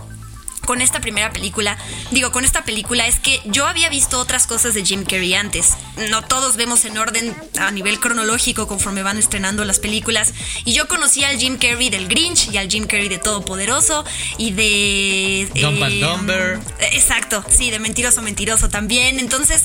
con 0.65 0.81
esta 0.81 1.01
primera 1.01 1.31
película, 1.31 1.77
digo, 2.11 2.31
con 2.31 2.45
esta 2.45 2.63
película 2.63 3.07
es 3.07 3.19
que 3.19 3.41
yo 3.45 3.65
había 3.65 3.89
visto 3.89 4.19
otras 4.19 4.47
cosas 4.47 4.73
de 4.73 4.85
Jim 4.85 5.03
Carrey 5.03 5.33
antes. 5.33 5.73
No 6.09 6.23
todos 6.23 6.55
vemos 6.55 6.85
en 6.85 6.97
orden 6.97 7.35
a 7.59 7.71
nivel 7.71 7.99
cronológico 7.99 8.67
conforme 8.67 9.03
van 9.03 9.17
estrenando 9.17 9.65
las 9.65 9.79
películas. 9.79 10.33
Y 10.65 10.73
yo 10.73 10.87
conocía 10.87 11.29
al 11.29 11.37
Jim 11.37 11.57
Carrey 11.57 11.89
del 11.89 12.07
Grinch 12.07 12.49
y 12.51 12.57
al 12.57 12.69
Jim 12.69 12.85
Carrey 12.85 13.09
de 13.09 13.17
Todopoderoso 13.17 14.05
y 14.37 14.51
de... 14.51 15.49
Dumb 15.55 15.83
and 15.83 16.01
Dumber. 16.01 16.59
Exacto, 16.91 17.43
sí, 17.49 17.71
de 17.71 17.79
Mentiroso 17.79 18.21
Mentiroso 18.21 18.69
también. 18.69 19.19
Entonces 19.19 19.63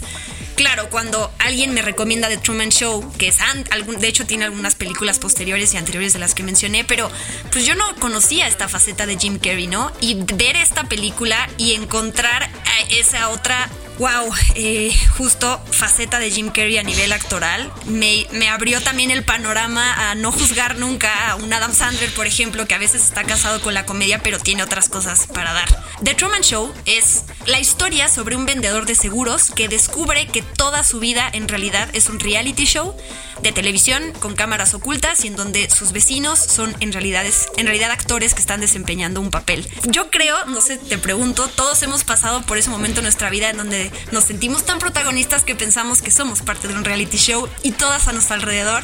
claro, 0.57 0.91
cuando 0.91 1.33
alguien 1.39 1.73
me 1.73 1.83
recomienda 1.83 2.29
The 2.29 2.39
Truman 2.39 2.71
Show, 2.71 3.13
que 3.19 3.29
es 3.29 3.39
algún, 3.71 4.01
de 4.01 4.09
hecho 4.09 4.27
tiene 4.27 4.45
algunas 4.45 4.75
películas 4.75 5.19
posteriores 5.19 5.73
y 5.75 5.77
anteriores 5.77 6.13
de 6.13 6.19
las 6.19 6.35
que 6.35 6.43
mencioné, 6.43 6.85
pero 6.85 7.11
pues 7.53 7.65
yo 7.65 7.75
no 7.75 7.85
conocía 7.97 8.49
esta 8.49 8.67
faceta 8.67 9.07
de 9.07 9.17
Jim 9.19 9.39
Carrey, 9.39 9.69
¿no? 9.69 9.93
Y 10.01 10.15
ver 10.35 10.57
esta 10.57 10.85
película 10.85 11.49
y 11.59 11.75
encontrar 11.75 12.51
esa 12.91 13.29
otra 13.31 13.69
wow, 13.99 14.31
eh, 14.55 14.93
justo 15.17 15.61
faceta 15.71 16.19
de 16.19 16.31
Jim 16.31 16.51
Carrey 16.51 16.79
a 16.79 16.83
nivel 16.83 17.13
actoral. 17.13 17.71
Me, 17.87 18.27
me, 18.33 18.49
abrió 18.49 18.81
también 18.81 19.11
el 19.11 19.25
panorama 19.25 20.11
a 20.11 20.15
no 20.15 20.33
juzgar 20.33 20.79
nunca 20.79 21.31
a 21.31 21.37
un 21.37 21.53
Adam 21.53 21.73
Sandler, 21.73 22.13
por 22.15 22.27
ejemplo, 22.27 22.67
que 22.67 22.75
a 22.75 22.79
veces 22.79 23.03
está 23.03 23.25
casado 23.25 23.61
con 23.61 23.75
la 23.75 23.87
comedia, 23.87 24.21
pero 24.23 24.39
tiene 24.39 24.63
otras 24.63 24.89
cosas 24.89 25.27
para 25.27 25.53
dar. 25.53 25.83
The 26.03 26.15
Truman 26.15 26.43
Show 26.43 26.73
es 26.85 27.25
la 27.47 27.59
historia 27.59 28.09
sobre 28.09 28.37
un 28.37 28.45
vendedor 28.45 28.87
de 28.87 28.95
seguros 28.95 29.51
que 29.51 29.69
descubre 29.69 30.27
que 30.27 30.43
toda 30.43 30.85
su 30.85 31.01
vida 31.01 31.29
en 31.33 31.49
realidad 31.49 31.89
es 31.95 32.09
un 32.09 32.21
reality 32.21 32.65
show 32.65 32.95
de 33.43 33.53
televisión 33.53 34.13
con 34.21 34.35
cámaras 34.35 34.75
ocultas 34.75 35.25
y 35.25 35.29
en 35.29 35.37
donde 35.37 35.69
sus 35.71 35.93
vecinos 35.93 36.39
son 36.39 36.75
en 36.81 36.93
realidad, 36.93 37.25
en 37.57 37.67
realidad 37.67 37.91
actores 37.91 38.35
que 38.35 38.41
están 38.41 38.61
desempeñando 38.61 39.21
un 39.21 39.31
papel. 39.31 39.69
Yo 39.85 40.11
creo, 40.11 40.45
no 40.47 40.61
sé, 40.61 40.79
te 40.79 40.99
pregunto, 40.99 41.49
todos 41.49 41.83
hemos 41.83 42.05
pasado 42.05 42.43
por 42.43 42.59
ese 42.59 42.71
momento 42.71 43.01
en 43.01 43.05
nuestra 43.05 43.31
vida 43.31 43.51
en 43.51 43.57
donde 43.57 43.91
nos 44.13 44.25
sentimos 44.25 44.65
tan 44.65 44.79
protagonistas 44.79 45.43
que 45.45 45.55
pensamos 45.55 46.03
que 46.03 46.11
somos 46.11 46.43
parte 46.43 46.69
de 46.69 46.75
un 46.75 46.85
reality 46.85 47.19
show 47.19 47.49
y 47.63 47.73
todas 47.73 48.09
a 48.09 48.13
nuestro 48.13 48.35
alrededor 48.35 48.83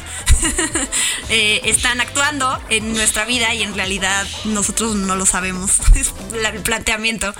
eh, 1.29 1.61
están 1.65 2.01
actuando 2.01 2.59
en 2.69 2.93
nuestra 2.93 3.25
vida 3.25 3.53
y 3.53 3.63
en 3.63 3.75
realidad 3.75 4.25
nosotros 4.45 4.95
no 4.95 5.15
lo 5.15 5.25
sabemos. 5.25 5.79
Es 5.93 6.11
el 6.33 6.61
planteamiento. 6.61 7.33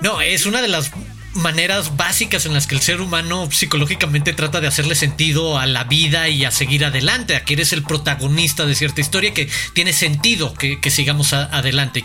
No, 0.00 0.20
es 0.20 0.46
una 0.46 0.62
de 0.62 0.68
las 0.68 0.90
maneras 1.36 1.96
básicas 1.96 2.46
en 2.46 2.54
las 2.54 2.66
que 2.66 2.74
el 2.74 2.80
ser 2.80 3.00
humano 3.00 3.48
psicológicamente 3.50 4.32
trata 4.32 4.60
de 4.60 4.66
hacerle 4.66 4.94
sentido 4.94 5.58
a 5.58 5.66
la 5.66 5.84
vida 5.84 6.28
y 6.28 6.44
a 6.44 6.50
seguir 6.50 6.84
adelante. 6.84 7.36
Aquí 7.36 7.54
eres 7.54 7.72
el 7.72 7.82
protagonista 7.82 8.66
de 8.66 8.74
cierta 8.74 9.00
historia 9.00 9.34
que 9.34 9.48
tiene 9.74 9.92
sentido 9.92 10.54
que, 10.54 10.78
sigamos 10.90 11.32
adelante. 11.32 12.04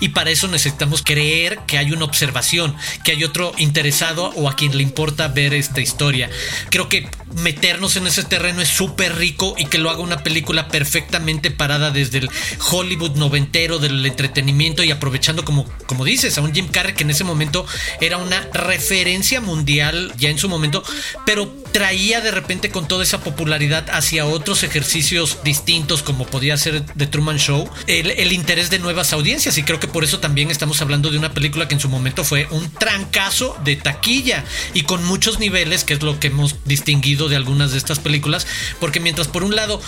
Y 0.00 0.10
para 0.10 0.30
eso 0.30 0.48
necesitamos 0.48 1.02
creer 1.02 1.60
que 1.66 1.78
hay 1.78 1.92
una 1.92 2.04
observación, 2.04 2.76
que 3.04 3.12
hay 3.12 3.24
otro 3.24 3.52
interesado 3.58 4.30
o 4.36 4.48
a 4.48 4.56
quien 4.56 4.76
le 4.76 4.82
importa 4.82 5.28
ver 5.28 5.54
esta 5.54 5.80
historia. 5.80 6.30
Creo 6.70 6.88
que 6.88 7.08
meternos 7.36 7.96
en 7.96 8.06
ese 8.06 8.24
terreno 8.24 8.60
es 8.60 8.68
súper 8.68 9.16
rico 9.16 9.54
y 9.56 9.66
que 9.66 9.78
lo 9.78 9.90
haga 9.90 10.00
una 10.00 10.22
película 10.22 10.68
perfectamente 10.68 11.50
parada 11.50 11.90
desde 11.90 12.18
el 12.18 12.30
Hollywood 12.70 13.16
noventero 13.16 13.78
del 13.78 14.04
entretenimiento 14.04 14.82
y 14.82 14.90
aprovechando 14.90 15.44
como, 15.44 15.64
como 15.86 16.04
dices 16.04 16.36
a 16.38 16.40
un 16.40 16.52
Jim 16.52 16.68
Carrey 16.68 16.94
que 16.94 17.04
en 17.04 17.10
ese 17.10 17.24
momento 17.24 17.66
era 18.00 18.16
una 18.16 18.40
referencia 18.52 19.40
mundial 19.40 20.12
ya 20.16 20.28
en 20.28 20.38
su 20.38 20.48
momento, 20.48 20.82
pero 21.24 21.48
traía 21.72 22.20
de 22.20 22.30
repente 22.30 22.70
con 22.70 22.88
toda 22.88 23.04
esa 23.04 23.20
popularidad 23.20 23.86
hacia 23.90 24.26
otros 24.26 24.62
ejercicios 24.62 25.38
distintos 25.44 26.02
como 26.02 26.26
podía 26.26 26.56
ser 26.56 26.84
The 26.96 27.06
Truman 27.06 27.38
Show, 27.38 27.68
el, 27.86 28.32
interés 28.32 28.70
de 28.70 28.78
nuevas 28.78 29.12
audiencias 29.12 29.58
y 29.58 29.62
creo 29.70 29.78
que 29.78 29.86
por 29.86 30.02
eso 30.02 30.18
también 30.18 30.50
estamos 30.50 30.82
hablando 30.82 31.12
de 31.12 31.18
una 31.18 31.32
película 31.32 31.68
que 31.68 31.74
en 31.74 31.80
su 31.80 31.88
momento 31.88 32.24
fue 32.24 32.48
un 32.50 32.72
trancazo 32.72 33.56
de 33.62 33.76
taquilla 33.76 34.44
y 34.74 34.82
con 34.82 35.04
muchos 35.04 35.38
niveles, 35.38 35.84
que 35.84 35.94
es 35.94 36.02
lo 36.02 36.18
que 36.18 36.26
hemos 36.26 36.56
distinguido 36.64 37.28
de 37.28 37.36
algunas 37.36 37.70
de 37.70 37.78
estas 37.78 38.00
películas, 38.00 38.48
porque 38.80 38.98
mientras 38.98 39.28
por 39.28 39.44
un 39.44 39.54
lado 39.54 39.80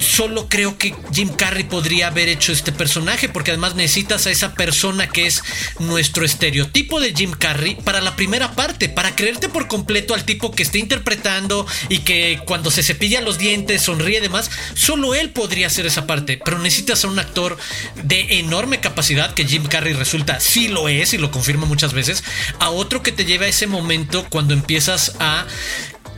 solo 0.00 0.48
creo 0.48 0.76
que 0.76 0.94
Jim 1.12 1.28
Carrey 1.28 1.64
podría 1.64 2.08
haber 2.08 2.28
hecho 2.28 2.52
este 2.52 2.72
personaje, 2.72 3.28
porque 3.28 3.52
además 3.52 3.74
necesitas 3.74 4.26
a 4.26 4.30
esa 4.30 4.54
persona 4.54 5.08
que 5.08 5.26
es 5.26 5.42
nuestro 5.78 6.24
estereotipo 6.24 7.00
de 7.00 7.14
Jim 7.14 7.32
Carrey 7.32 7.76
para 7.76 8.00
la 8.00 8.16
primera 8.16 8.52
parte, 8.52 8.88
para 8.88 9.14
creerte 9.14 9.48
por 9.48 9.68
completo 9.68 10.14
al 10.14 10.24
tipo 10.24 10.50
que 10.50 10.62
esté 10.62 10.78
interpretando 10.78 11.66
y 11.88 11.98
que 11.98 12.40
cuando 12.46 12.70
se 12.70 12.82
cepilla 12.82 13.20
los 13.20 13.38
dientes, 13.38 13.82
sonríe 13.82 14.20
demás, 14.20 14.50
solo 14.74 15.14
él 15.14 15.30
podría 15.30 15.68
hacer 15.68 15.86
esa 15.86 16.06
parte, 16.06 16.40
pero 16.44 16.58
necesitas 16.58 17.04
a 17.04 17.08
un 17.08 17.18
actor 17.18 17.56
de 18.02 18.38
enorme 18.38 18.80
capacidad, 18.80 19.34
que 19.34 19.46
Jim 19.46 19.64
Carrey 19.66 19.92
resulta, 19.92 20.40
sí 20.40 20.68
lo 20.68 20.88
es 20.88 21.12
y 21.12 21.18
lo 21.18 21.30
confirma 21.30 21.66
muchas 21.66 21.92
veces, 21.92 22.24
a 22.58 22.70
otro 22.70 23.02
que 23.02 23.12
te 23.12 23.24
lleve 23.24 23.46
a 23.46 23.50
ese 23.50 23.66
momento 23.66 24.26
cuando 24.30 24.54
empiezas 24.54 25.12
a 25.20 25.46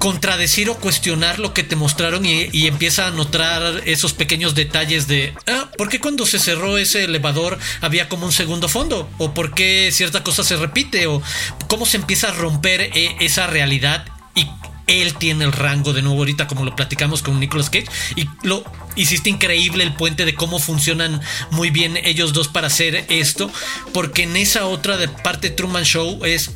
contradecir 0.03 0.69
o 0.69 0.75
cuestionar 0.79 1.38
lo 1.38 1.55
que 1.55 1.62
te 1.62 1.77
mostraron 1.77 2.27
y, 2.27 2.67
empieza 2.67 3.07
a 3.07 3.12
notar 3.12 3.83
esos 3.87 4.15
pequeños 4.15 4.57
detalles 4.57 5.07
de, 5.07 5.33
ah, 5.47 5.69
¿por 5.79 5.88
qué 5.88 6.01
cuando 6.01 6.27
se 6.27 6.41
cerró 6.41 6.77
ese 6.77 7.05
elevador 7.05 7.57
había 7.81 8.09
como 8.09 8.27
un 8.27 8.33
segundo 8.33 8.69
fondo? 8.69 9.09
¿O 9.19 9.33
por 9.33 9.55
qué 9.55 9.91
cierta 9.93 10.25
cosa 10.25 10.43
se 10.43 10.57
repite? 10.57 11.07
¿O 11.07 11.23
cómo 11.69 11.87
se 11.87 11.99
empieza 11.99 12.31
a 12.31 12.33
romper 12.33 12.81
eh, 12.81 13.15
esa 13.21 13.47
realidad? 13.47 14.05
Y 14.35 14.49
él 14.88 15.15
tiene 15.15 15.45
el 15.45 15.53
rango 15.53 15.93
de 15.93 16.03
nuevo 16.03 16.19
ahorita 16.19 16.49
como 16.49 16.65
lo 16.65 16.75
platicamos 16.75 17.23
con 17.23 17.38
Nicolas 17.38 17.71
Cage 17.71 17.87
y 18.17 18.29
lo 18.43 18.65
hiciste 18.97 19.31
increíble 19.31 19.85
el 19.85 19.95
puente 19.95 20.25
de 20.25 20.35
cómo 20.35 20.59
funcionan 20.59 21.21
muy 21.53 21.71
bien 21.71 21.97
ellos 21.97 22.33
dos 22.33 22.49
para 22.49 22.67
hacer 22.67 23.07
esto 23.09 23.53
porque 23.93 24.25
en 24.25 24.37
esa 24.37 24.67
otra 24.67 24.97
de 24.97 25.07
parte 25.07 25.51
Truman 25.51 25.85
Show 25.85 26.25
es 26.25 26.51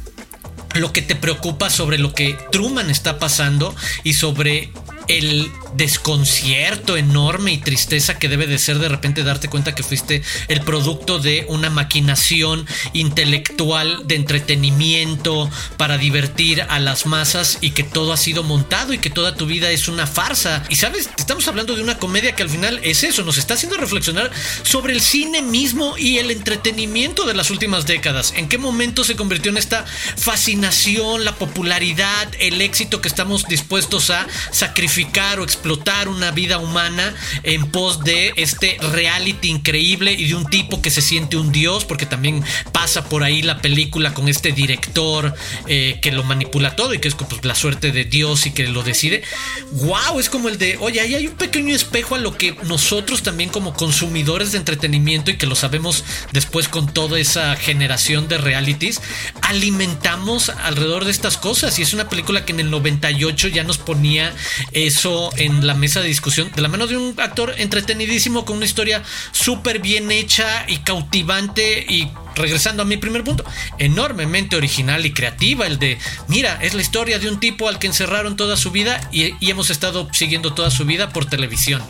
lo 0.77 0.93
que 0.93 1.03
te 1.03 1.17
preocupa 1.17 1.71
sobre 1.71 1.99
lo 1.99 2.13
que 2.13 2.37
Truman 2.53 2.91
está 2.91 3.19
pasando 3.19 3.75
y 4.05 4.15
sobre 4.15 4.71
el 5.09 5.51
desconcierto 5.77 6.97
enorme 6.97 7.53
y 7.53 7.59
tristeza 7.59 8.19
que 8.19 8.29
debe 8.29 8.47
de 8.47 8.59
ser 8.59 8.79
de 8.79 8.89
repente 8.89 9.23
darte 9.23 9.49
cuenta 9.49 9.75
que 9.75 9.83
fuiste 9.83 10.23
el 10.49 10.63
producto 10.63 11.19
de 11.19 11.45
una 11.49 11.71
maquinación 11.71 12.67
intelectual 12.93 14.07
de 14.07 14.17
entretenimiento 14.17 15.51
para 15.77 15.99
divertir 15.99 16.63
a 16.63 16.79
las 16.79 17.07
masas 17.07 17.59
y 17.61 17.71
que 17.71 17.83
todo 17.83 18.13
ha 18.13 18.17
sido 18.17 18.43
montado 18.43 18.93
y 18.93 18.99
que 18.99 19.11
toda 19.11 19.35
tu 19.35 19.47
vida 19.47 19.71
es 19.71 19.89
una 19.89 20.07
farsa. 20.07 20.65
Y 20.69 20.77
sabes, 20.77 21.11
estamos 21.19 21.47
hablando 21.49 21.75
de 21.77 21.83
una 21.83 21.99
comedia 21.99 22.35
que 22.35 22.43
al 22.43 22.51
final 22.51 22.81
es 22.83 23.03
eso, 23.03 23.23
nos 23.23 23.39
está 23.39 23.55
haciendo 23.55 23.77
reflexionar 23.77 24.31
sobre 24.63 24.95
el 24.95 25.01
cine 25.01 25.43
mismo 25.43 25.97
y 25.99 26.19
el 26.19 26.31
entretenimiento 26.31 27.27
de 27.27 27.35
las 27.35 27.51
últimas 27.51 27.87
décadas. 27.87 28.33
¿En 28.37 28.49
qué 28.49 28.59
momento 28.59 29.05
se 29.05 29.17
convirtió 29.17 29.51
en 29.51 29.59
esta 29.59 29.85
fascinación, 30.17 31.25
la 31.25 31.37
popularidad, 31.37 32.29
el 32.39 32.61
éxito 32.61 33.01
que 33.01 33.09
estamos 33.09 33.47
dispuestos 33.47 34.11
a 34.11 34.27
sacrificar 34.51 35.41
o 35.41 35.45
explotar? 35.45 35.66
Explotar 35.67 36.09
una 36.09 36.31
vida 36.31 36.59
humana 36.59 37.13
en 37.43 37.67
pos 37.73 38.05
de 38.05 38.33
este 38.37 38.79
reality 38.93 39.49
increíble 39.49 40.13
y 40.13 40.29
de 40.29 40.37
un 40.37 40.47
tipo 40.47 40.81
que 40.81 40.93
se 40.93 41.03
siente 41.03 41.37
un 41.37 41.51
dios, 41.51 41.85
porque 41.85 42.07
también 42.07 42.45
pasa 42.71 43.09
por 43.09 43.25
ahí 43.25 43.43
la 43.43 43.61
película 43.61 44.15
con 44.15 44.29
este 44.29 44.53
director 44.53 45.35
eh, 45.67 45.99
que 46.01 46.13
lo 46.13 46.23
manipula 46.23 46.77
todo 46.77 46.95
y 46.95 47.01
que 47.01 47.09
es 47.09 47.17
pues, 47.17 47.45
la 47.45 47.57
suerte 47.57 47.91
de 47.91 48.05
Dios 48.05 48.47
y 48.47 48.53
que 48.53 48.69
lo 48.69 48.85
decide. 48.85 49.25
¡Wow! 49.73 50.21
Es 50.21 50.31
como 50.31 50.49
el 50.49 50.57
de, 50.57 50.77
oye, 50.81 51.01
ahí 51.01 51.17
hay 51.17 51.27
un 51.27 51.35
pequeño 51.35 51.75
espejo 51.75 52.15
a 52.15 52.19
lo 52.19 52.39
que 52.39 52.57
nosotros 52.63 53.25
también 53.25 53.51
como 53.51 53.75
consumidores 53.75 54.53
de 54.53 54.59
entretenimiento 54.59 55.33
y 55.33 55.37
que 55.37 55.47
lo 55.47 55.57
sabemos 55.57 56.05
después 56.31 56.69
con 56.69 56.95
toda 56.95 57.19
esa 57.19 57.57
generación 57.57 58.29
de 58.29 58.39
realities, 58.39 59.01
alimentamos 59.43 60.51
alrededor 60.51 61.07
de 61.07 61.11
estas 61.11 61.37
cosas. 61.37 61.77
Y 61.81 61.83
es 61.83 61.93
una 61.93 62.09
película 62.09 62.45
que 62.45 62.53
en 62.53 62.61
el 62.61 62.71
98 62.71 63.49
ya 63.49 63.65
nos 63.65 63.79
ponía 63.79 64.33
eso 64.71 65.31
en 65.37 65.56
la 65.63 65.75
mesa 65.75 66.01
de 66.01 66.09
discusión 66.09 66.51
de 66.55 66.63
la 66.63 66.69
mano 66.69 66.87
de 66.87 66.97
un 66.97 67.15
actor 67.19 67.55
entretenidísimo 67.59 68.45
con 68.45 68.57
una 68.57 68.67
historia 68.67 69.03
súper 69.33 69.81
bien 69.81 70.11
hecha 70.11 70.65
y 70.69 70.79
cautivante 70.79 71.85
y 71.89 72.11
regresando 72.35 72.83
a 72.83 72.87
mi 72.87 72.99
primer 72.99 73.25
punto, 73.25 73.45
enormemente 73.79 74.57
original 74.57 75.07
y 75.07 75.13
creativa, 75.13 75.67
el 75.67 75.79
de, 75.79 75.99
mira, 76.29 76.59
es 76.61 76.75
la 76.75 76.83
historia 76.83 77.19
de 77.19 77.29
un 77.29 77.41
tipo 77.41 77.69
al 77.69 77.79
que 77.79 77.87
encerraron 77.87 78.37
toda 78.37 78.57
su 78.57 78.71
vida 78.71 79.01
y, 79.11 79.35
y 79.41 79.51
hemos 79.51 79.71
estado 79.71 80.09
siguiendo 80.13 80.53
toda 80.53 80.71
su 80.71 80.85
vida 80.85 81.11
por 81.11 81.25
televisión 81.25 81.83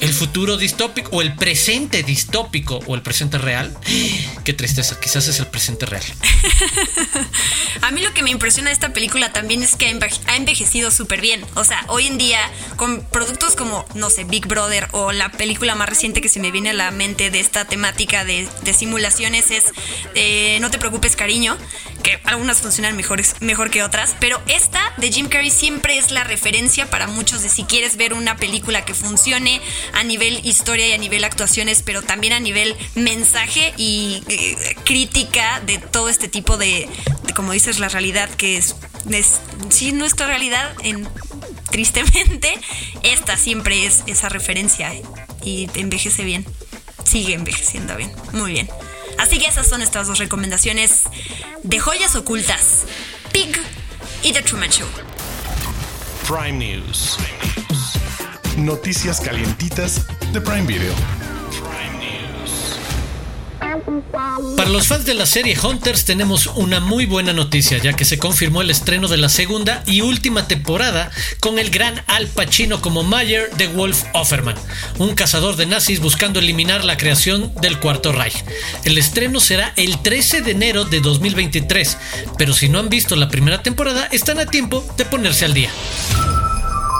el 0.00 0.12
futuro 0.12 0.56
distópico 0.56 1.10
o 1.12 1.22
el 1.22 1.34
presente 1.34 2.02
distópico 2.02 2.80
o 2.86 2.94
el 2.94 3.02
presente 3.02 3.38
real. 3.38 3.76
Qué 4.44 4.52
tristeza, 4.52 4.98
quizás 5.00 5.28
es 5.28 5.38
el 5.40 5.46
presente 5.46 5.86
real. 5.86 6.04
A 7.82 7.90
mí 7.90 8.00
lo 8.00 8.12
que 8.14 8.22
me 8.22 8.30
impresiona 8.30 8.70
de 8.70 8.74
esta 8.74 8.92
película 8.92 9.32
también 9.32 9.62
es 9.62 9.76
que 9.76 9.86
ha 10.26 10.36
envejecido 10.36 10.90
súper 10.90 11.20
bien. 11.20 11.44
O 11.54 11.64
sea, 11.64 11.84
hoy 11.88 12.06
en 12.06 12.18
día 12.18 12.38
con 12.76 13.02
productos 13.02 13.56
como, 13.56 13.84
no 13.94 14.10
sé, 14.10 14.24
Big 14.24 14.46
Brother 14.46 14.88
o 14.92 15.12
la 15.12 15.30
película 15.30 15.74
más 15.74 15.88
reciente 15.88 16.20
que 16.20 16.28
se 16.28 16.40
me 16.40 16.50
viene 16.50 16.70
a 16.70 16.74
la 16.74 16.90
mente 16.90 17.30
de 17.30 17.40
esta 17.40 17.64
temática 17.64 18.24
de, 18.24 18.48
simulaciones 18.74 19.50
es 19.50 19.64
eh, 20.14 20.58
No 20.60 20.70
te 20.70 20.78
preocupes 20.78 21.16
cariño, 21.16 21.56
que 22.02 22.20
algunas 22.24 22.60
funcionan 22.60 22.96
mejores, 22.96 23.36
mejor 23.40 23.70
que 23.70 23.82
otras, 23.82 24.14
pero 24.20 24.40
esta 24.46 24.92
de 24.96 25.10
Jim 25.12 25.28
Carrey 25.28 25.50
siempre 25.50 25.98
es 25.98 26.10
la 26.10 26.24
referencia 26.24 26.90
para 26.90 27.06
muchos 27.06 27.42
de 27.42 27.48
si 27.48 27.64
quieres 27.64 27.96
ver 27.96 28.14
una 28.14 28.36
película 28.36 28.84
que 28.84 28.94
funcione 28.94 29.60
a 29.94 30.02
nivel 30.02 30.44
historia 30.44 30.88
y 30.88 30.92
a 30.92 30.98
nivel 30.98 31.24
actuaciones, 31.24 31.82
pero 31.82 32.02
también 32.02 32.32
a 32.32 32.40
nivel 32.40 32.76
mensaje 32.94 33.72
y 33.76 34.22
eh, 34.28 34.76
crítica 34.84 35.60
de 35.60 35.78
todo 35.78 36.08
este 36.08 36.28
tipo 36.28 36.56
de, 36.56 36.88
como 37.34 37.52
dices, 37.52 37.78
la 37.78 37.88
realidad 37.88 38.28
que 38.30 38.56
es, 38.56 38.76
es 39.10 39.40
sí, 39.70 39.92
nuestra 39.92 40.26
realidad, 40.26 40.74
en, 40.82 41.08
tristemente, 41.70 42.52
esta 43.02 43.36
siempre 43.36 43.86
es 43.86 44.02
esa 44.06 44.28
referencia 44.28 44.92
y 45.44 45.68
envejece 45.74 46.24
bien, 46.24 46.44
sigue 47.04 47.34
envejeciendo 47.34 47.96
bien, 47.96 48.12
muy 48.32 48.52
bien. 48.52 48.68
Así 49.18 49.38
que 49.38 49.46
esas 49.46 49.68
son 49.68 49.78
nuestras 49.78 50.08
dos 50.08 50.18
recomendaciones 50.18 51.02
de 51.62 51.78
joyas 51.78 52.16
ocultas, 52.16 52.82
Pig 53.32 53.56
y 54.22 54.32
The 54.32 54.42
Truman 54.42 54.70
Show. 54.70 54.88
Prime 56.26 56.52
News. 56.52 57.18
Noticias 58.56 59.20
calientitas 59.20 60.06
de 60.32 60.40
Prime 60.40 60.62
Video. 60.62 60.94
Para 64.56 64.70
los 64.70 64.86
fans 64.86 65.04
de 65.04 65.14
la 65.14 65.26
serie 65.26 65.58
Hunters 65.60 66.04
tenemos 66.04 66.46
una 66.46 66.78
muy 66.78 67.04
buena 67.04 67.32
noticia, 67.32 67.78
ya 67.78 67.94
que 67.94 68.04
se 68.04 68.18
confirmó 68.18 68.62
el 68.62 68.70
estreno 68.70 69.08
de 69.08 69.16
la 69.16 69.28
segunda 69.28 69.82
y 69.86 70.02
última 70.02 70.46
temporada 70.46 71.10
con 71.40 71.58
el 71.58 71.70
gran 71.70 72.00
Al 72.06 72.28
Pacino 72.28 72.80
como 72.80 73.02
Mayer 73.02 73.50
de 73.56 73.66
Wolf 73.66 74.04
Offerman, 74.12 74.54
un 74.98 75.16
cazador 75.16 75.56
de 75.56 75.66
nazis 75.66 75.98
buscando 75.98 76.38
eliminar 76.38 76.84
la 76.84 76.96
creación 76.96 77.52
del 77.60 77.80
Cuarto 77.80 78.12
Reich. 78.12 78.44
El 78.84 78.96
estreno 78.98 79.40
será 79.40 79.72
el 79.74 80.00
13 80.00 80.42
de 80.42 80.52
enero 80.52 80.84
de 80.84 81.00
2023, 81.00 81.98
pero 82.38 82.54
si 82.54 82.68
no 82.68 82.78
han 82.78 82.88
visto 82.88 83.16
la 83.16 83.28
primera 83.28 83.62
temporada, 83.62 84.06
están 84.12 84.38
a 84.38 84.46
tiempo 84.46 84.86
de 84.96 85.04
ponerse 85.06 85.44
al 85.44 85.54
día. 85.54 85.70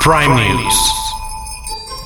Prime 0.01 0.35
News. 0.35 1.04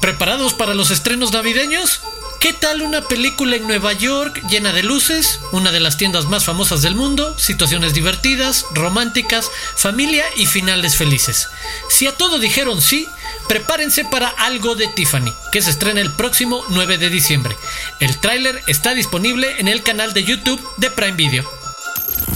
¿Preparados 0.00 0.54
para 0.54 0.74
los 0.74 0.90
estrenos 0.90 1.32
navideños? 1.32 2.00
¿Qué 2.40 2.52
tal 2.52 2.82
una 2.82 3.02
película 3.02 3.56
en 3.56 3.66
Nueva 3.66 3.92
York 3.92 4.40
llena 4.48 4.72
de 4.72 4.84
luces, 4.84 5.40
una 5.50 5.72
de 5.72 5.80
las 5.80 5.96
tiendas 5.96 6.26
más 6.26 6.44
famosas 6.44 6.82
del 6.82 6.94
mundo, 6.94 7.37
situaciones 7.37 7.94
divertidas, 7.94 8.64
románticas, 8.72 9.50
familia 9.74 10.24
y 10.37 10.46
finales 10.46 10.94
felices? 10.96 11.48
Si 11.90 12.06
a 12.06 12.16
todo 12.16 12.38
dijeron 12.38 12.80
sí, 12.80 13.08
prepárense 13.48 14.04
para 14.04 14.28
algo 14.28 14.76
de 14.76 14.87
Tiffany, 14.87 15.34
que 15.50 15.62
se 15.62 15.70
estrena 15.70 16.00
el 16.00 16.12
próximo 16.12 16.64
9 16.68 16.98
de 16.98 17.11
diciembre. 17.11 17.56
El 17.98 18.16
tráiler 18.18 18.62
está 18.68 18.94
disponible 18.94 19.58
en 19.58 19.66
el 19.66 19.82
canal 19.82 20.14
de 20.14 20.22
YouTube 20.22 20.64
de 20.76 20.92
Prime 20.92 21.16
Video. 21.16 21.50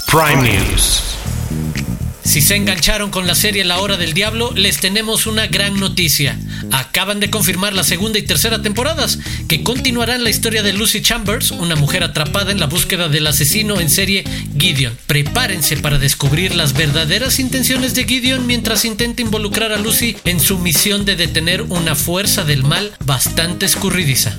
Prime 0.07 0.43
News. 0.43 1.01
Si 2.25 2.41
se 2.41 2.55
engancharon 2.55 3.11
con 3.11 3.27
la 3.27 3.35
serie 3.35 3.65
La 3.65 3.81
Hora 3.81 3.97
del 3.97 4.15
Diablo, 4.15 4.53
les 4.55 4.79
tenemos 4.79 5.27
una 5.27 5.49
gran 5.49 5.79
noticia. 5.79 6.39
Acaban 6.71 7.21
de 7.21 7.31
confirmar 7.31 7.73
la 7.73 7.83
segunda 7.83 8.19
y 8.19 8.23
tercera 8.23 8.63
temporadas, 8.63 9.19
que 9.49 9.63
continuarán 9.63 10.23
la 10.23 10.31
historia 10.31 10.63
de 10.63 10.73
Lucy 10.73 11.03
Chambers, 11.03 11.51
una 11.51 11.75
mujer 11.75 12.05
atrapada 12.05 12.53
en 12.53 12.61
la 12.61 12.67
búsqueda 12.67 13.09
del 13.09 13.27
asesino 13.27 13.81
en 13.81 13.91
serie 13.91 14.25
Gideon. 14.59 14.97
Prepárense 15.07 15.77
para 15.79 15.99
descubrir 15.99 16.55
las 16.55 16.75
verdaderas 16.75 17.41
intenciones 17.41 17.95
de 17.95 18.05
Gideon 18.05 18.47
mientras 18.47 18.85
intenta 18.85 19.23
involucrar 19.23 19.73
a 19.73 19.79
Lucy 19.79 20.17
en 20.25 20.39
su 20.39 20.59
misión 20.59 21.05
de 21.05 21.17
detener 21.17 21.63
una 21.63 21.97
fuerza 21.97 22.45
del 22.45 22.63
mal 22.63 22.93
bastante 23.05 23.67
escurridiza. 23.67 24.37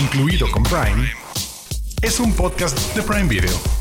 Incluido 0.00 0.50
con 0.50 0.62
Prime, 0.62 1.12
es 2.00 2.18
un 2.18 2.32
podcast 2.34 2.78
de 2.94 3.02
Prime 3.02 3.28
Video. 3.28 3.75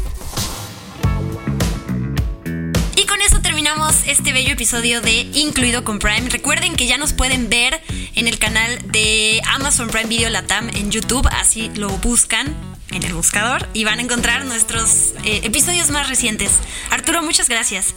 Este 3.90 4.34
bello 4.34 4.54
episodio 4.54 5.00
de 5.00 5.12
Incluido 5.34 5.84
con 5.84 6.00
Prime. 6.00 6.30
Recuerden 6.30 6.76
que 6.76 6.88
ya 6.88 6.98
nos 6.98 7.14
pueden 7.14 7.50
ver 7.50 7.80
en 8.16 8.28
el 8.28 8.40
canal 8.40 8.80
de 8.92 9.42
Amazon 9.54 9.90
Prime 9.90 10.08
Video 10.08 10.30
Latam 10.30 10.70
en 10.70 10.90
YouTube, 10.90 11.28
así 11.32 11.70
lo 11.76 11.90
buscan 12.00 12.56
en 12.92 13.04
el 13.04 13.14
buscador 13.14 13.70
y 13.74 13.84
van 13.84 14.00
a 14.00 14.02
encontrar 14.02 14.46
nuestros 14.46 15.14
eh, 15.24 15.42
episodios 15.44 15.92
más 15.92 16.10
recientes. 16.10 16.52
Arturo, 16.90 17.22
muchas 17.22 17.48
gracias. 17.48 17.94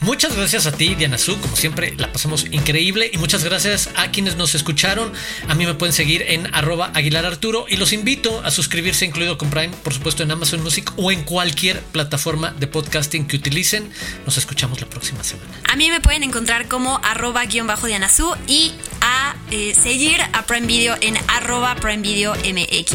Muchas 0.00 0.34
gracias 0.34 0.66
a 0.66 0.72
ti, 0.72 0.94
Diana 0.94 1.18
Su. 1.18 1.38
Como 1.38 1.56
siempre, 1.56 1.94
la 1.98 2.10
pasamos 2.10 2.46
increíble. 2.50 3.10
Y 3.12 3.18
muchas 3.18 3.44
gracias 3.44 3.90
a 3.96 4.10
quienes 4.10 4.36
nos 4.36 4.54
escucharon. 4.54 5.12
A 5.46 5.54
mí 5.54 5.66
me 5.66 5.74
pueden 5.74 5.92
seguir 5.92 6.24
en 6.26 6.52
arroba 6.54 6.90
Aguilar 6.94 7.26
Arturo. 7.26 7.66
Y 7.68 7.76
los 7.76 7.92
invito 7.92 8.40
a 8.42 8.50
suscribirse, 8.50 9.04
incluido 9.04 9.36
con 9.36 9.50
Prime, 9.50 9.74
por 9.84 9.92
supuesto, 9.92 10.22
en 10.22 10.30
Amazon 10.30 10.62
Music 10.62 10.90
o 10.96 11.12
en 11.12 11.22
cualquier 11.22 11.82
plataforma 11.82 12.52
de 12.52 12.66
podcasting 12.66 13.26
que 13.26 13.36
utilicen. 13.36 13.92
Nos 14.24 14.38
escuchamos 14.38 14.80
la 14.80 14.86
próxima 14.86 15.22
semana. 15.22 15.50
A 15.70 15.76
mí 15.76 15.90
me 15.90 16.00
pueden 16.00 16.22
encontrar 16.22 16.66
como 16.66 16.98
arroba 17.04 17.44
guion 17.44 17.66
bajo 17.66 17.86
Diana 17.86 18.08
Su 18.08 18.34
y 18.46 18.72
a 19.02 19.36
eh, 19.50 19.74
seguir 19.74 20.20
a 20.32 20.46
Prime 20.46 20.66
Video 20.66 20.96
en 21.02 21.18
arroba 21.28 21.74
Prime 21.76 22.02
Video 22.02 22.34
MX. 22.36 22.92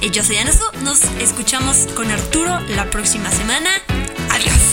Eh, 0.00 0.10
yo 0.10 0.24
soy 0.24 0.36
Diana 0.36 0.52
Su. 0.52 0.64
Nos 0.84 1.02
escuchamos 1.20 1.86
con 1.94 2.10
Arturo 2.10 2.58
la 2.70 2.88
próxima 2.88 3.30
semana. 3.30 3.70
Adiós. 4.30 4.69